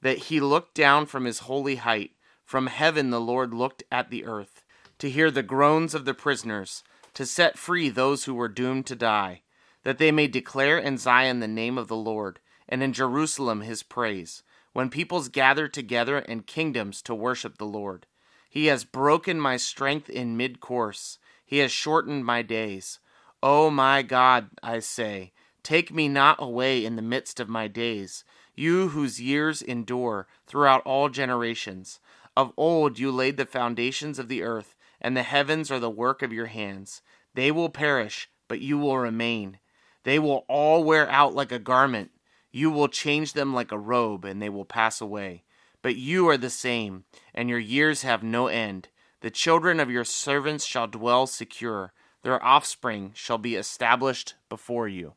That 0.00 0.16
he 0.16 0.40
looked 0.40 0.74
down 0.74 1.04
from 1.04 1.26
his 1.26 1.40
holy 1.40 1.76
height. 1.76 2.12
From 2.46 2.66
heaven 2.66 3.10
the 3.10 3.20
Lord 3.20 3.52
looked 3.52 3.82
at 3.92 4.08
the 4.08 4.24
earth, 4.24 4.64
to 4.98 5.10
hear 5.10 5.30
the 5.30 5.42
groans 5.42 5.94
of 5.94 6.06
the 6.06 6.14
prisoners, 6.14 6.82
to 7.12 7.26
set 7.26 7.58
free 7.58 7.90
those 7.90 8.24
who 8.24 8.34
were 8.34 8.48
doomed 8.48 8.86
to 8.86 8.96
die, 8.96 9.42
that 9.82 9.98
they 9.98 10.10
may 10.10 10.26
declare 10.26 10.78
in 10.78 10.96
Zion 10.96 11.40
the 11.40 11.46
name 11.46 11.76
of 11.76 11.88
the 11.88 11.96
Lord, 11.96 12.40
and 12.66 12.82
in 12.82 12.94
Jerusalem 12.94 13.60
his 13.60 13.82
praise, 13.82 14.42
when 14.72 14.88
peoples 14.88 15.28
gather 15.28 15.68
together 15.68 16.18
and 16.18 16.46
kingdoms 16.46 17.02
to 17.02 17.14
worship 17.14 17.58
the 17.58 17.66
Lord. 17.66 18.06
He 18.48 18.66
has 18.66 18.84
broken 18.84 19.38
my 19.38 19.58
strength 19.58 20.08
in 20.08 20.38
mid 20.38 20.60
course, 20.60 21.18
he 21.44 21.58
has 21.58 21.70
shortened 21.70 22.24
my 22.24 22.40
days. 22.40 22.98
O 23.42 23.66
oh 23.66 23.70
my 23.70 24.00
God, 24.00 24.48
I 24.62 24.78
say, 24.78 25.33
take 25.64 25.92
me 25.92 26.08
not 26.08 26.36
away 26.40 26.84
in 26.84 26.94
the 26.94 27.02
midst 27.02 27.40
of 27.40 27.48
my 27.48 27.66
days, 27.66 28.22
you 28.54 28.88
whose 28.88 29.20
years 29.20 29.60
endure 29.60 30.28
throughout 30.46 30.82
all 30.84 31.08
generations. 31.08 31.98
Of 32.36 32.52
old 32.56 32.98
you 32.98 33.10
laid 33.10 33.36
the 33.36 33.46
foundations 33.46 34.18
of 34.18 34.28
the 34.28 34.42
earth, 34.42 34.76
and 35.00 35.16
the 35.16 35.22
heavens 35.22 35.70
are 35.70 35.80
the 35.80 35.90
work 35.90 36.22
of 36.22 36.32
your 36.32 36.46
hands. 36.46 37.02
They 37.34 37.50
will 37.50 37.68
perish, 37.68 38.28
but 38.46 38.60
you 38.60 38.78
will 38.78 38.98
remain. 38.98 39.58
They 40.04 40.18
will 40.18 40.44
all 40.48 40.84
wear 40.84 41.08
out 41.10 41.34
like 41.34 41.50
a 41.50 41.58
garment. 41.58 42.12
You 42.52 42.70
will 42.70 42.88
change 42.88 43.32
them 43.32 43.52
like 43.52 43.72
a 43.72 43.78
robe, 43.78 44.24
and 44.24 44.40
they 44.40 44.48
will 44.48 44.64
pass 44.64 45.00
away. 45.00 45.44
But 45.82 45.96
you 45.96 46.28
are 46.28 46.36
the 46.36 46.50
same, 46.50 47.04
and 47.34 47.48
your 47.48 47.58
years 47.58 48.02
have 48.02 48.22
no 48.22 48.46
end. 48.46 48.88
The 49.20 49.30
children 49.30 49.80
of 49.80 49.90
your 49.90 50.04
servants 50.04 50.64
shall 50.64 50.86
dwell 50.86 51.26
secure 51.26 51.92
their 52.24 52.42
offspring 52.42 53.12
shall 53.14 53.38
be 53.38 53.54
established 53.54 54.34
before 54.48 54.88
you. 54.88 55.12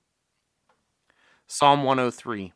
Psalm 1.50 1.86
103 1.86 2.51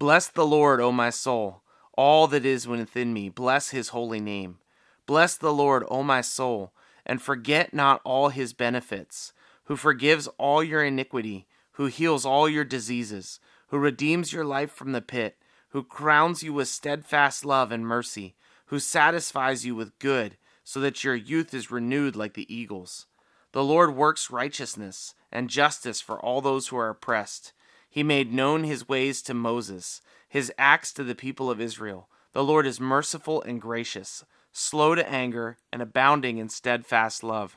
Bless 0.00 0.26
the 0.26 0.44
Lord, 0.44 0.80
O 0.80 0.90
my 0.90 1.10
soul, 1.10 1.62
all 1.96 2.26
that 2.26 2.44
is 2.44 2.66
within 2.66 3.12
me, 3.12 3.28
bless 3.28 3.70
his 3.70 3.90
holy 3.90 4.18
name. 4.18 4.58
Bless 5.06 5.36
the 5.36 5.52
Lord, 5.52 5.84
O 5.88 6.02
my 6.02 6.20
soul, 6.20 6.72
and 7.06 7.22
forget 7.22 7.72
not 7.72 8.00
all 8.02 8.30
his 8.30 8.52
benefits, 8.52 9.32
who 9.66 9.76
forgives 9.76 10.26
all 10.36 10.64
your 10.64 10.82
iniquity, 10.82 11.46
who 11.72 11.86
heals 11.86 12.26
all 12.26 12.48
your 12.48 12.64
diseases, 12.64 13.38
who 13.68 13.78
redeems 13.78 14.32
your 14.32 14.44
life 14.44 14.72
from 14.72 14.90
the 14.90 15.00
pit, 15.00 15.38
who 15.68 15.84
crowns 15.84 16.42
you 16.42 16.52
with 16.52 16.66
steadfast 16.66 17.44
love 17.44 17.70
and 17.70 17.86
mercy, 17.86 18.34
who 18.66 18.80
satisfies 18.80 19.64
you 19.64 19.76
with 19.76 19.96
good 20.00 20.36
so 20.64 20.80
that 20.80 21.04
your 21.04 21.14
youth 21.14 21.54
is 21.54 21.70
renewed 21.70 22.16
like 22.16 22.34
the 22.34 22.52
eagles. 22.52 23.06
The 23.52 23.62
Lord 23.62 23.94
works 23.94 24.32
righteousness 24.32 25.14
and 25.34 25.50
justice 25.50 26.00
for 26.00 26.18
all 26.18 26.40
those 26.40 26.68
who 26.68 26.76
are 26.76 26.88
oppressed. 26.88 27.52
He 27.90 28.02
made 28.02 28.32
known 28.32 28.64
his 28.64 28.88
ways 28.88 29.20
to 29.22 29.34
Moses, 29.34 30.00
his 30.28 30.52
acts 30.56 30.92
to 30.94 31.04
the 31.04 31.14
people 31.14 31.50
of 31.50 31.60
Israel. 31.60 32.08
The 32.32 32.44
Lord 32.44 32.66
is 32.66 32.80
merciful 32.80 33.42
and 33.42 33.60
gracious, 33.60 34.24
slow 34.52 34.94
to 34.94 35.08
anger, 35.08 35.58
and 35.72 35.82
abounding 35.82 36.38
in 36.38 36.48
steadfast 36.48 37.22
love. 37.22 37.56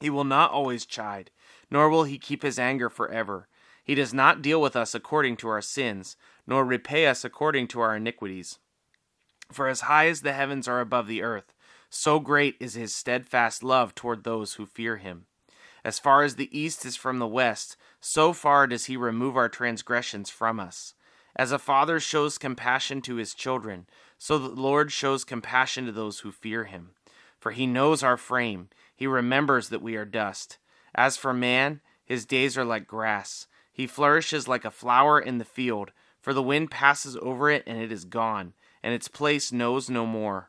He 0.00 0.10
will 0.10 0.24
not 0.24 0.50
always 0.50 0.86
chide, 0.86 1.30
nor 1.70 1.88
will 1.88 2.04
he 2.04 2.18
keep 2.18 2.42
his 2.42 2.58
anger 2.58 2.88
forever. 2.88 3.48
He 3.82 3.94
does 3.94 4.14
not 4.14 4.42
deal 4.42 4.60
with 4.60 4.76
us 4.76 4.94
according 4.94 5.36
to 5.38 5.48
our 5.48 5.62
sins, 5.62 6.16
nor 6.46 6.64
repay 6.64 7.06
us 7.06 7.24
according 7.24 7.68
to 7.68 7.80
our 7.80 7.96
iniquities. 7.96 8.58
For 9.52 9.68
as 9.68 9.82
high 9.82 10.08
as 10.08 10.22
the 10.22 10.32
heavens 10.32 10.66
are 10.66 10.80
above 10.80 11.06
the 11.06 11.22
earth, 11.22 11.52
so 11.90 12.18
great 12.18 12.56
is 12.60 12.74
his 12.74 12.94
steadfast 12.94 13.62
love 13.62 13.94
toward 13.94 14.24
those 14.24 14.54
who 14.54 14.66
fear 14.66 14.96
him. 14.96 15.26
As 15.84 15.98
far 15.98 16.22
as 16.22 16.36
the 16.36 16.58
east 16.58 16.86
is 16.86 16.96
from 16.96 17.18
the 17.18 17.26
west, 17.26 17.76
so 18.00 18.32
far 18.32 18.66
does 18.66 18.86
he 18.86 18.96
remove 18.96 19.36
our 19.36 19.50
transgressions 19.50 20.30
from 20.30 20.58
us. 20.58 20.94
As 21.36 21.52
a 21.52 21.58
father 21.58 22.00
shows 22.00 22.38
compassion 22.38 23.02
to 23.02 23.16
his 23.16 23.34
children, 23.34 23.86
so 24.16 24.38
the 24.38 24.48
Lord 24.48 24.90
shows 24.92 25.24
compassion 25.24 25.84
to 25.86 25.92
those 25.92 26.20
who 26.20 26.32
fear 26.32 26.64
him. 26.64 26.92
for 27.44 27.50
he 27.50 27.66
knows 27.66 28.02
our 28.02 28.16
frame. 28.16 28.70
He 28.96 29.06
remembers 29.06 29.68
that 29.68 29.82
we 29.82 29.96
are 29.96 30.06
dust. 30.06 30.56
As 30.94 31.18
for 31.18 31.34
man, 31.34 31.82
his 32.02 32.24
days 32.24 32.56
are 32.56 32.64
like 32.64 32.86
grass. 32.86 33.48
He 33.70 33.86
flourishes 33.86 34.48
like 34.48 34.64
a 34.64 34.70
flower 34.70 35.20
in 35.20 35.36
the 35.36 35.44
field, 35.44 35.90
for 36.22 36.32
the 36.32 36.42
wind 36.42 36.70
passes 36.70 37.18
over 37.20 37.50
it 37.50 37.62
and 37.66 37.76
it 37.76 37.92
is 37.92 38.06
gone, 38.06 38.54
and 38.82 38.94
its 38.94 39.08
place 39.08 39.52
knows 39.52 39.90
no 39.90 40.06
more. 40.06 40.48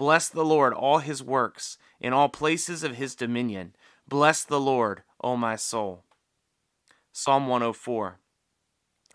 Bless 0.00 0.30
the 0.30 0.46
Lord, 0.46 0.72
all 0.72 1.00
his 1.00 1.22
works, 1.22 1.76
in 2.00 2.14
all 2.14 2.30
places 2.30 2.82
of 2.82 2.94
his 2.94 3.14
dominion. 3.14 3.76
Bless 4.08 4.44
the 4.44 4.58
Lord, 4.58 5.02
O 5.22 5.36
my 5.36 5.56
soul. 5.56 6.04
Psalm 7.12 7.48
104 7.48 8.18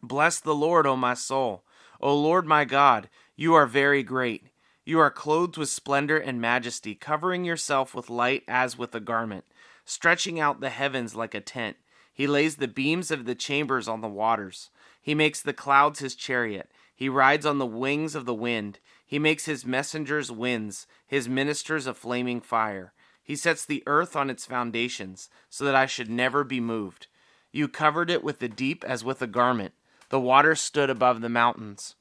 Bless 0.04 0.40
the 0.40 0.54
Lord, 0.54 0.86
O 0.86 0.96
my 0.96 1.16
soul. 1.16 1.64
O 2.00 2.16
Lord 2.16 2.46
my 2.46 2.66
God, 2.66 3.10
you 3.36 3.56
are 3.56 3.66
very 3.66 4.04
great. 4.04 4.50
You 4.86 5.00
are 5.00 5.10
clothed 5.10 5.58
with 5.58 5.70
splendor 5.70 6.20
and 6.20 6.40
majesty, 6.40 6.94
covering 6.94 7.46
yourself 7.46 7.96
with 7.96 8.12
light 8.12 8.44
as 8.48 8.78
with 8.78 8.94
a 8.94 9.00
garment, 9.00 9.46
stretching 9.86 10.40
out 10.40 10.60
the 10.60 10.70
heavens 10.70 11.16
like 11.16 11.34
a 11.34 11.42
tent. 11.42 11.78
He 12.14 12.28
lays 12.28 12.58
the 12.58 12.68
beams 12.68 13.10
of 13.10 13.26
the 13.26 13.34
chambers 13.34 13.88
on 13.88 14.02
the 14.02 14.08
waters. 14.08 14.70
He 15.02 15.16
makes 15.16 15.42
the 15.42 15.52
clouds 15.52 15.98
his 15.98 16.14
chariot. 16.14 16.70
He 16.96 17.10
rides 17.10 17.46
on 17.46 17.58
the 17.58 17.66
wings 17.66 18.14
of 18.14 18.26
the 18.26 18.36
wind. 18.36 18.78
He 19.06 19.20
makes 19.20 19.46
his 19.46 19.66
messengers 19.66 20.32
winds, 20.32 20.88
his 21.06 21.30
ministers 21.30 21.86
a 21.86 21.94
flaming 21.94 22.42
fire. 22.42 22.94
He 23.24 23.36
sets 23.36 23.66
the 23.66 23.84
earth 23.86 24.16
on 24.16 24.30
its 24.30 24.46
foundations, 24.46 25.30
so 25.50 25.64
that 25.66 25.76
I 25.76 25.86
should 25.86 26.10
never 26.10 26.44
be 26.44 26.60
moved. 26.60 27.08
You 27.52 27.68
covered 27.68 28.10
it 28.10 28.24
with 28.24 28.40
the 28.40 28.50
deep 28.50 28.84
as 28.84 29.04
with 29.04 29.22
a 29.22 29.28
garment. 29.28 29.74
The 30.10 30.20
waters 30.20 30.62
stood 30.62 30.90
above 30.90 31.22
the 31.22 31.30
mountains. 31.30 31.96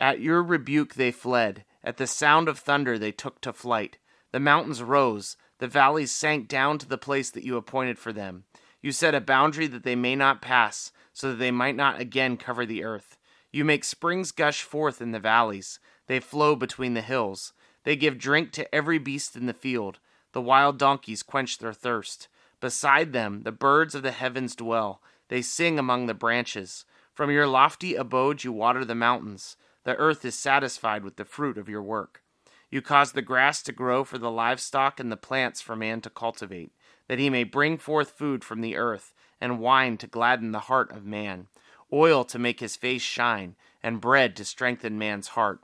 At 0.00 0.20
your 0.20 0.42
rebuke 0.42 0.94
they 0.94 1.10
fled. 1.10 1.64
At 1.82 1.96
the 1.96 2.06
sound 2.06 2.48
of 2.48 2.58
thunder 2.58 2.98
they 2.98 3.12
took 3.12 3.40
to 3.40 3.52
flight. 3.52 3.98
The 4.30 4.40
mountains 4.40 4.82
rose, 4.82 5.36
the 5.58 5.66
valleys 5.66 6.12
sank 6.12 6.48
down 6.48 6.78
to 6.78 6.88
the 6.88 6.98
place 6.98 7.30
that 7.30 7.44
you 7.44 7.56
appointed 7.56 7.98
for 7.98 8.12
them. 8.12 8.44
You 8.80 8.92
set 8.92 9.14
a 9.14 9.20
boundary 9.20 9.66
that 9.66 9.82
they 9.82 9.96
may 9.96 10.14
not 10.14 10.42
pass, 10.42 10.92
so 11.12 11.30
that 11.30 11.38
they 11.38 11.50
might 11.50 11.76
not 11.76 12.00
again 12.00 12.36
cover 12.36 12.64
the 12.64 12.84
earth. 12.84 13.18
You 13.50 13.64
make 13.64 13.82
springs 13.82 14.30
gush 14.30 14.62
forth 14.62 15.00
in 15.00 15.10
the 15.10 15.18
valleys, 15.18 15.80
they 16.08 16.20
flow 16.20 16.56
between 16.56 16.94
the 16.94 17.00
hills. 17.00 17.52
They 17.84 17.94
give 17.94 18.18
drink 18.18 18.50
to 18.52 18.74
every 18.74 18.98
beast 18.98 19.36
in 19.36 19.46
the 19.46 19.54
field. 19.54 20.00
The 20.32 20.42
wild 20.42 20.78
donkeys 20.78 21.22
quench 21.22 21.58
their 21.58 21.72
thirst. 21.72 22.28
Beside 22.60 23.12
them, 23.12 23.42
the 23.44 23.52
birds 23.52 23.94
of 23.94 24.02
the 24.02 24.10
heavens 24.10 24.56
dwell. 24.56 25.00
They 25.28 25.42
sing 25.42 25.78
among 25.78 26.06
the 26.06 26.14
branches. 26.14 26.84
From 27.14 27.30
your 27.30 27.46
lofty 27.46 27.94
abode, 27.94 28.42
you 28.44 28.52
water 28.52 28.84
the 28.84 28.94
mountains. 28.94 29.56
The 29.84 29.96
earth 29.96 30.24
is 30.24 30.34
satisfied 30.34 31.04
with 31.04 31.16
the 31.16 31.24
fruit 31.24 31.56
of 31.56 31.68
your 31.68 31.82
work. 31.82 32.22
You 32.70 32.82
cause 32.82 33.12
the 33.12 33.22
grass 33.22 33.62
to 33.62 33.72
grow 33.72 34.04
for 34.04 34.18
the 34.18 34.30
livestock 34.30 35.00
and 35.00 35.10
the 35.10 35.16
plants 35.16 35.60
for 35.60 35.74
man 35.74 36.00
to 36.02 36.10
cultivate, 36.10 36.72
that 37.06 37.18
he 37.18 37.30
may 37.30 37.44
bring 37.44 37.78
forth 37.78 38.18
food 38.18 38.44
from 38.44 38.60
the 38.60 38.76
earth, 38.76 39.14
and 39.40 39.60
wine 39.60 39.96
to 39.98 40.06
gladden 40.06 40.52
the 40.52 40.60
heart 40.60 40.90
of 40.92 41.04
man, 41.04 41.46
oil 41.92 42.24
to 42.24 42.38
make 42.38 42.60
his 42.60 42.76
face 42.76 43.02
shine, 43.02 43.56
and 43.82 44.00
bread 44.00 44.36
to 44.36 44.44
strengthen 44.44 44.98
man's 44.98 45.28
heart. 45.28 45.60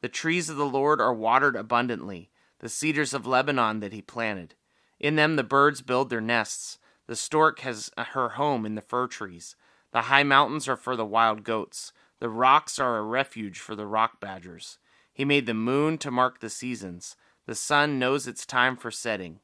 The 0.00 0.08
trees 0.08 0.48
of 0.48 0.56
the 0.56 0.66
Lord 0.66 1.00
are 1.00 1.14
watered 1.14 1.56
abundantly, 1.56 2.30
the 2.60 2.68
cedars 2.68 3.12
of 3.14 3.26
Lebanon 3.26 3.80
that 3.80 3.92
he 3.92 4.02
planted. 4.02 4.54
In 5.00 5.16
them 5.16 5.36
the 5.36 5.44
birds 5.44 5.82
build 5.82 6.10
their 6.10 6.20
nests. 6.20 6.78
The 7.06 7.16
stork 7.16 7.60
has 7.60 7.90
her 7.96 8.30
home 8.30 8.66
in 8.66 8.74
the 8.74 8.82
fir 8.82 9.06
trees. 9.06 9.56
The 9.92 10.02
high 10.02 10.22
mountains 10.22 10.68
are 10.68 10.76
for 10.76 10.96
the 10.96 11.06
wild 11.06 11.44
goats. 11.44 11.92
The 12.20 12.28
rocks 12.28 12.78
are 12.78 12.98
a 12.98 13.02
refuge 13.02 13.58
for 13.58 13.74
the 13.74 13.86
rock 13.86 14.20
badgers. 14.20 14.78
He 15.12 15.24
made 15.24 15.46
the 15.46 15.54
moon 15.54 15.98
to 15.98 16.10
mark 16.10 16.40
the 16.40 16.50
seasons. 16.50 17.16
The 17.46 17.54
sun 17.54 17.98
knows 17.98 18.26
its 18.26 18.44
time 18.44 18.76
for 18.76 18.90
setting. 18.90 19.40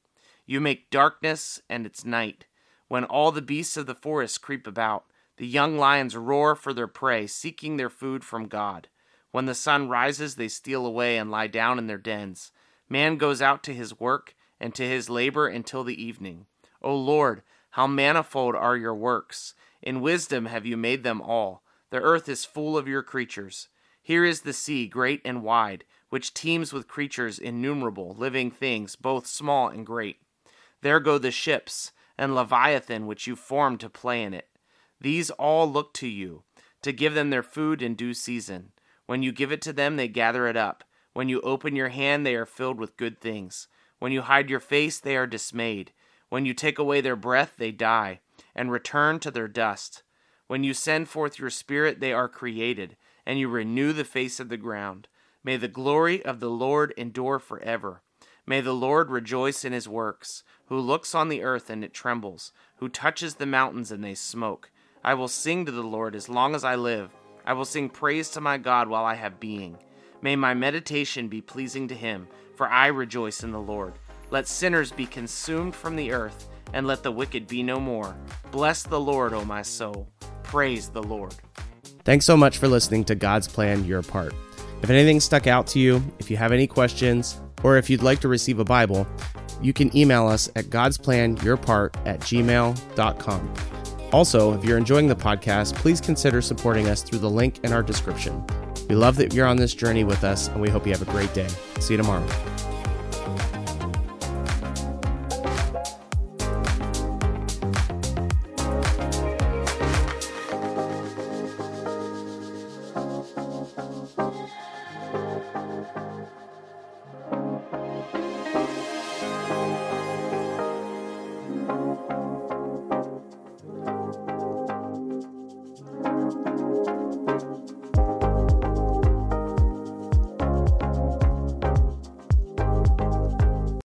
You 0.47 0.61
make 0.61 0.91
darkness 0.91 1.63
and 1.69 1.87
its 1.87 2.05
night. 2.05 2.47
When 2.89 3.05
all 3.05 3.33
the 3.33 3.43
beasts 3.43 3.77
of 3.77 3.87
the 3.87 3.95
forest 3.95 4.43
creep 4.43 4.67
about, 4.67 5.05
the 5.37 5.47
young 5.47 5.79
lions 5.79 6.17
roar 6.17 6.55
for 6.55 6.73
their 6.73 6.87
prey, 6.87 7.27
seeking 7.27 7.77
their 7.77 7.91
food 7.91 8.23
from 8.23 8.47
God. 8.47 8.89
When 9.35 9.47
the 9.47 9.55
sun 9.57 9.89
rises, 9.89 10.37
they 10.37 10.47
steal 10.47 10.87
away 10.87 11.19
and 11.19 11.29
lie 11.29 11.49
down 11.49 11.77
in 11.81 11.89
their 11.89 11.99
dens. 11.99 12.53
Man 12.89 13.17
goes 13.17 13.43
out 13.43 13.65
to 13.65 13.75
his 13.75 13.99
work 13.99 14.37
and 14.61 14.73
to 14.77 14.87
his 14.87 15.11
labor 15.11 15.49
until 15.49 15.83
the 15.83 16.01
evening. 16.01 16.47
O 16.81 16.95
Lord, 16.95 17.43
how 17.71 17.89
manifold 17.89 18.55
are 18.55 18.77
your 18.77 18.95
works! 18.95 19.55
In 19.83 20.01
wisdom 20.01 20.47
have 20.47 20.65
you 20.65 20.77
made 20.77 21.03
them 21.03 21.21
all. 21.21 21.65
The 21.91 22.01
earth 22.01 22.29
is 22.29 22.45
full 22.45 22.79
of 22.79 22.87
your 22.87 23.03
creatures. 23.03 23.67
Here 24.01 24.25
is 24.25 24.43
the 24.43 24.53
sea, 24.53 24.87
great 24.87 25.21
and 25.25 25.43
wide, 25.43 25.83
which 26.11 26.33
teems 26.33 26.73
with 26.73 26.87
creatures 26.87 27.41
innumerable, 27.41 28.15
living 28.17 28.53
things, 28.53 28.95
both 28.95 29.27
small 29.27 29.67
and 29.67 29.85
great. 29.85 30.19
There 30.81 31.01
go 31.01 31.19
the 31.19 31.33
ships, 31.33 31.91
and 32.17 32.37
Leviathan, 32.37 33.09
which 33.09 33.27
you 33.27 33.35
formed 33.35 33.81
to 33.81 33.91
play 33.91 34.23
in 34.23 34.33
it. 34.33 34.47
These 35.01 35.31
all 35.31 35.69
look 35.69 35.93
to 35.95 36.07
you, 36.07 36.45
to 36.83 36.93
give 36.93 37.15
them 37.15 37.31
their 37.31 37.43
food 37.43 37.83
in 37.83 37.97
due 37.97 38.15
season. 38.15 38.71
When 39.07 39.23
you 39.23 39.33
give 39.33 39.53
it 39.53 39.63
to 39.63 39.73
them, 39.73 39.97
they 39.97 40.09
gather 40.09 40.47
it 40.47 40.57
up. 40.57 40.85
When 41.13 41.29
you 41.29 41.41
open 41.43 41.77
your 41.77 41.91
hand, 41.91 42.27
they 42.27 42.35
are 42.35 42.47
filled 42.47 42.79
with 42.79 42.97
good 42.97 43.21
things. 43.21 43.69
When 43.99 44.13
you 44.13 44.23
hide 44.23 44.51
your 44.51 44.61
face, 44.61 44.99
they 44.99 45.17
are 45.17 45.27
dismayed. 45.27 45.93
When 46.29 46.45
you 46.47 46.55
take 46.55 46.79
away 46.79 47.01
their 47.01 47.17
breath, 47.17 47.55
they 47.57 47.71
die, 47.71 48.21
and 48.55 48.73
return 48.73 49.21
to 49.21 49.31
their 49.31 49.49
dust. 49.49 50.03
When 50.47 50.65
you 50.65 50.75
send 50.75 51.09
forth 51.09 51.39
your 51.39 51.51
Spirit, 51.51 52.01
they 52.01 52.13
are 52.13 52.29
created, 52.29 52.97
and 53.25 53.39
you 53.39 53.49
renew 53.49 53.93
the 53.93 54.05
face 54.05 54.41
of 54.41 54.49
the 54.49 54.57
ground. 54.57 55.09
May 55.43 55.57
the 55.57 55.69
glory 55.69 56.25
of 56.25 56.41
the 56.41 56.51
Lord 56.51 56.93
endure 56.97 57.39
forever. 57.39 58.03
May 58.47 58.61
the 58.61 58.75
Lord 58.75 59.11
rejoice 59.11 59.65
in 59.65 59.73
his 59.73 59.89
works, 59.89 60.43
who 60.67 60.79
looks 60.79 61.15
on 61.15 61.29
the 61.29 61.43
earth 61.43 61.71
and 61.71 61.85
it 61.85 61.95
trembles, 61.95 62.53
who 62.77 62.89
touches 62.89 63.37
the 63.37 63.47
mountains 63.47 63.91
and 63.91 64.03
they 64.03 64.15
smoke. 64.15 64.71
I 65.03 65.15
will 65.15 65.29
sing 65.29 65.65
to 65.67 65.73
the 65.73 65.83
Lord 65.83 66.15
as 66.15 66.29
long 66.29 66.55
as 66.55 66.65
I 66.65 66.75
live. 66.75 67.11
I 67.47 67.53
will 67.53 67.65
sing 67.65 67.89
praise 67.89 68.31
to 68.31 68.41
my 68.41 68.59
God 68.59 68.89
while 68.89 69.05
I 69.05 69.15
have 69.15 69.41
being. 69.41 69.77
May 70.23 70.37
my 70.37 70.55
meditation 70.55 71.29
be 71.29 71.41
pleasing 71.41 71.89
to 71.89 71.95
him, 71.95 72.27
for 72.57 72.69
I 72.69 72.87
rejoice 72.87 73.43
in 73.43 73.53
the 73.53 73.61
Lord. 73.61 73.95
Let 74.31 74.49
sinners 74.49 74.91
be 74.91 75.07
consumed 75.07 75.75
from 75.75 75.97
the 75.97 76.13
earth, 76.13 76.49
and 76.73 76.87
let 76.87 77.03
the 77.03 77.13
wicked 77.13 77.47
be 77.47 77.63
no 77.63 77.79
more. 77.79 78.17
Bless 78.51 78.83
the 78.83 78.99
Lord, 78.99 79.33
O 79.35 79.45
my 79.45 79.63
soul. 79.63 80.09
Praise 80.43 80.89
the 80.89 81.03
Lord. 81.03 81.35
Thanks 82.05 82.25
so 82.25 82.37
much 82.37 82.59
for 82.59 82.69
listening 82.69 83.05
to 83.05 83.15
God's 83.15 83.49
Plan 83.49 83.85
Your 83.85 84.03
Part. 84.03 84.35
If 84.83 84.91
anything 84.91 85.21
stuck 85.21 85.47
out 85.47 85.67
to 85.69 85.79
you, 85.79 86.03
if 86.19 86.31
you 86.31 86.37
have 86.37 86.53
any 86.53 86.67
questions, 86.67 87.41
or 87.63 87.77
if 87.77 87.89
you'd 87.89 88.03
like 88.03 88.21
to 88.21 88.29
receive 88.29 88.59
a 88.59 88.65
Bible, 88.65 89.07
you 89.63 89.73
can 89.73 89.95
email 89.97 90.27
us 90.27 90.49
at 90.57 90.67
godsplanyourpart 90.67 91.95
at 92.07 92.21
gmail.com. 92.21 93.55
Also, 94.15 94.53
if 94.53 94.65
you're 94.65 94.79
enjoying 94.79 95.09
the 95.09 95.17
podcast, 95.17 95.75
please 95.75 96.01
consider 96.01 96.41
supporting 96.41 96.87
us 96.87 97.03
through 97.03 97.19
the 97.19 97.29
link 97.29 97.59
in 97.65 97.73
our 97.73 97.83
description. 97.83 98.47
We 98.89 98.95
love 98.95 99.17
that 99.17 99.35
you're 99.35 99.45
on 99.45 99.57
this 99.57 99.75
journey 99.75 100.05
with 100.05 100.23
us, 100.23 100.47
and 100.47 100.61
we 100.61 100.71
hope 100.71 100.87
you 100.87 100.93
have 100.93 101.03
a 101.03 101.11
great 101.11 101.35
day. 101.35 101.49
See 101.81 101.95
you 101.95 101.99
tomorrow. 101.99 102.25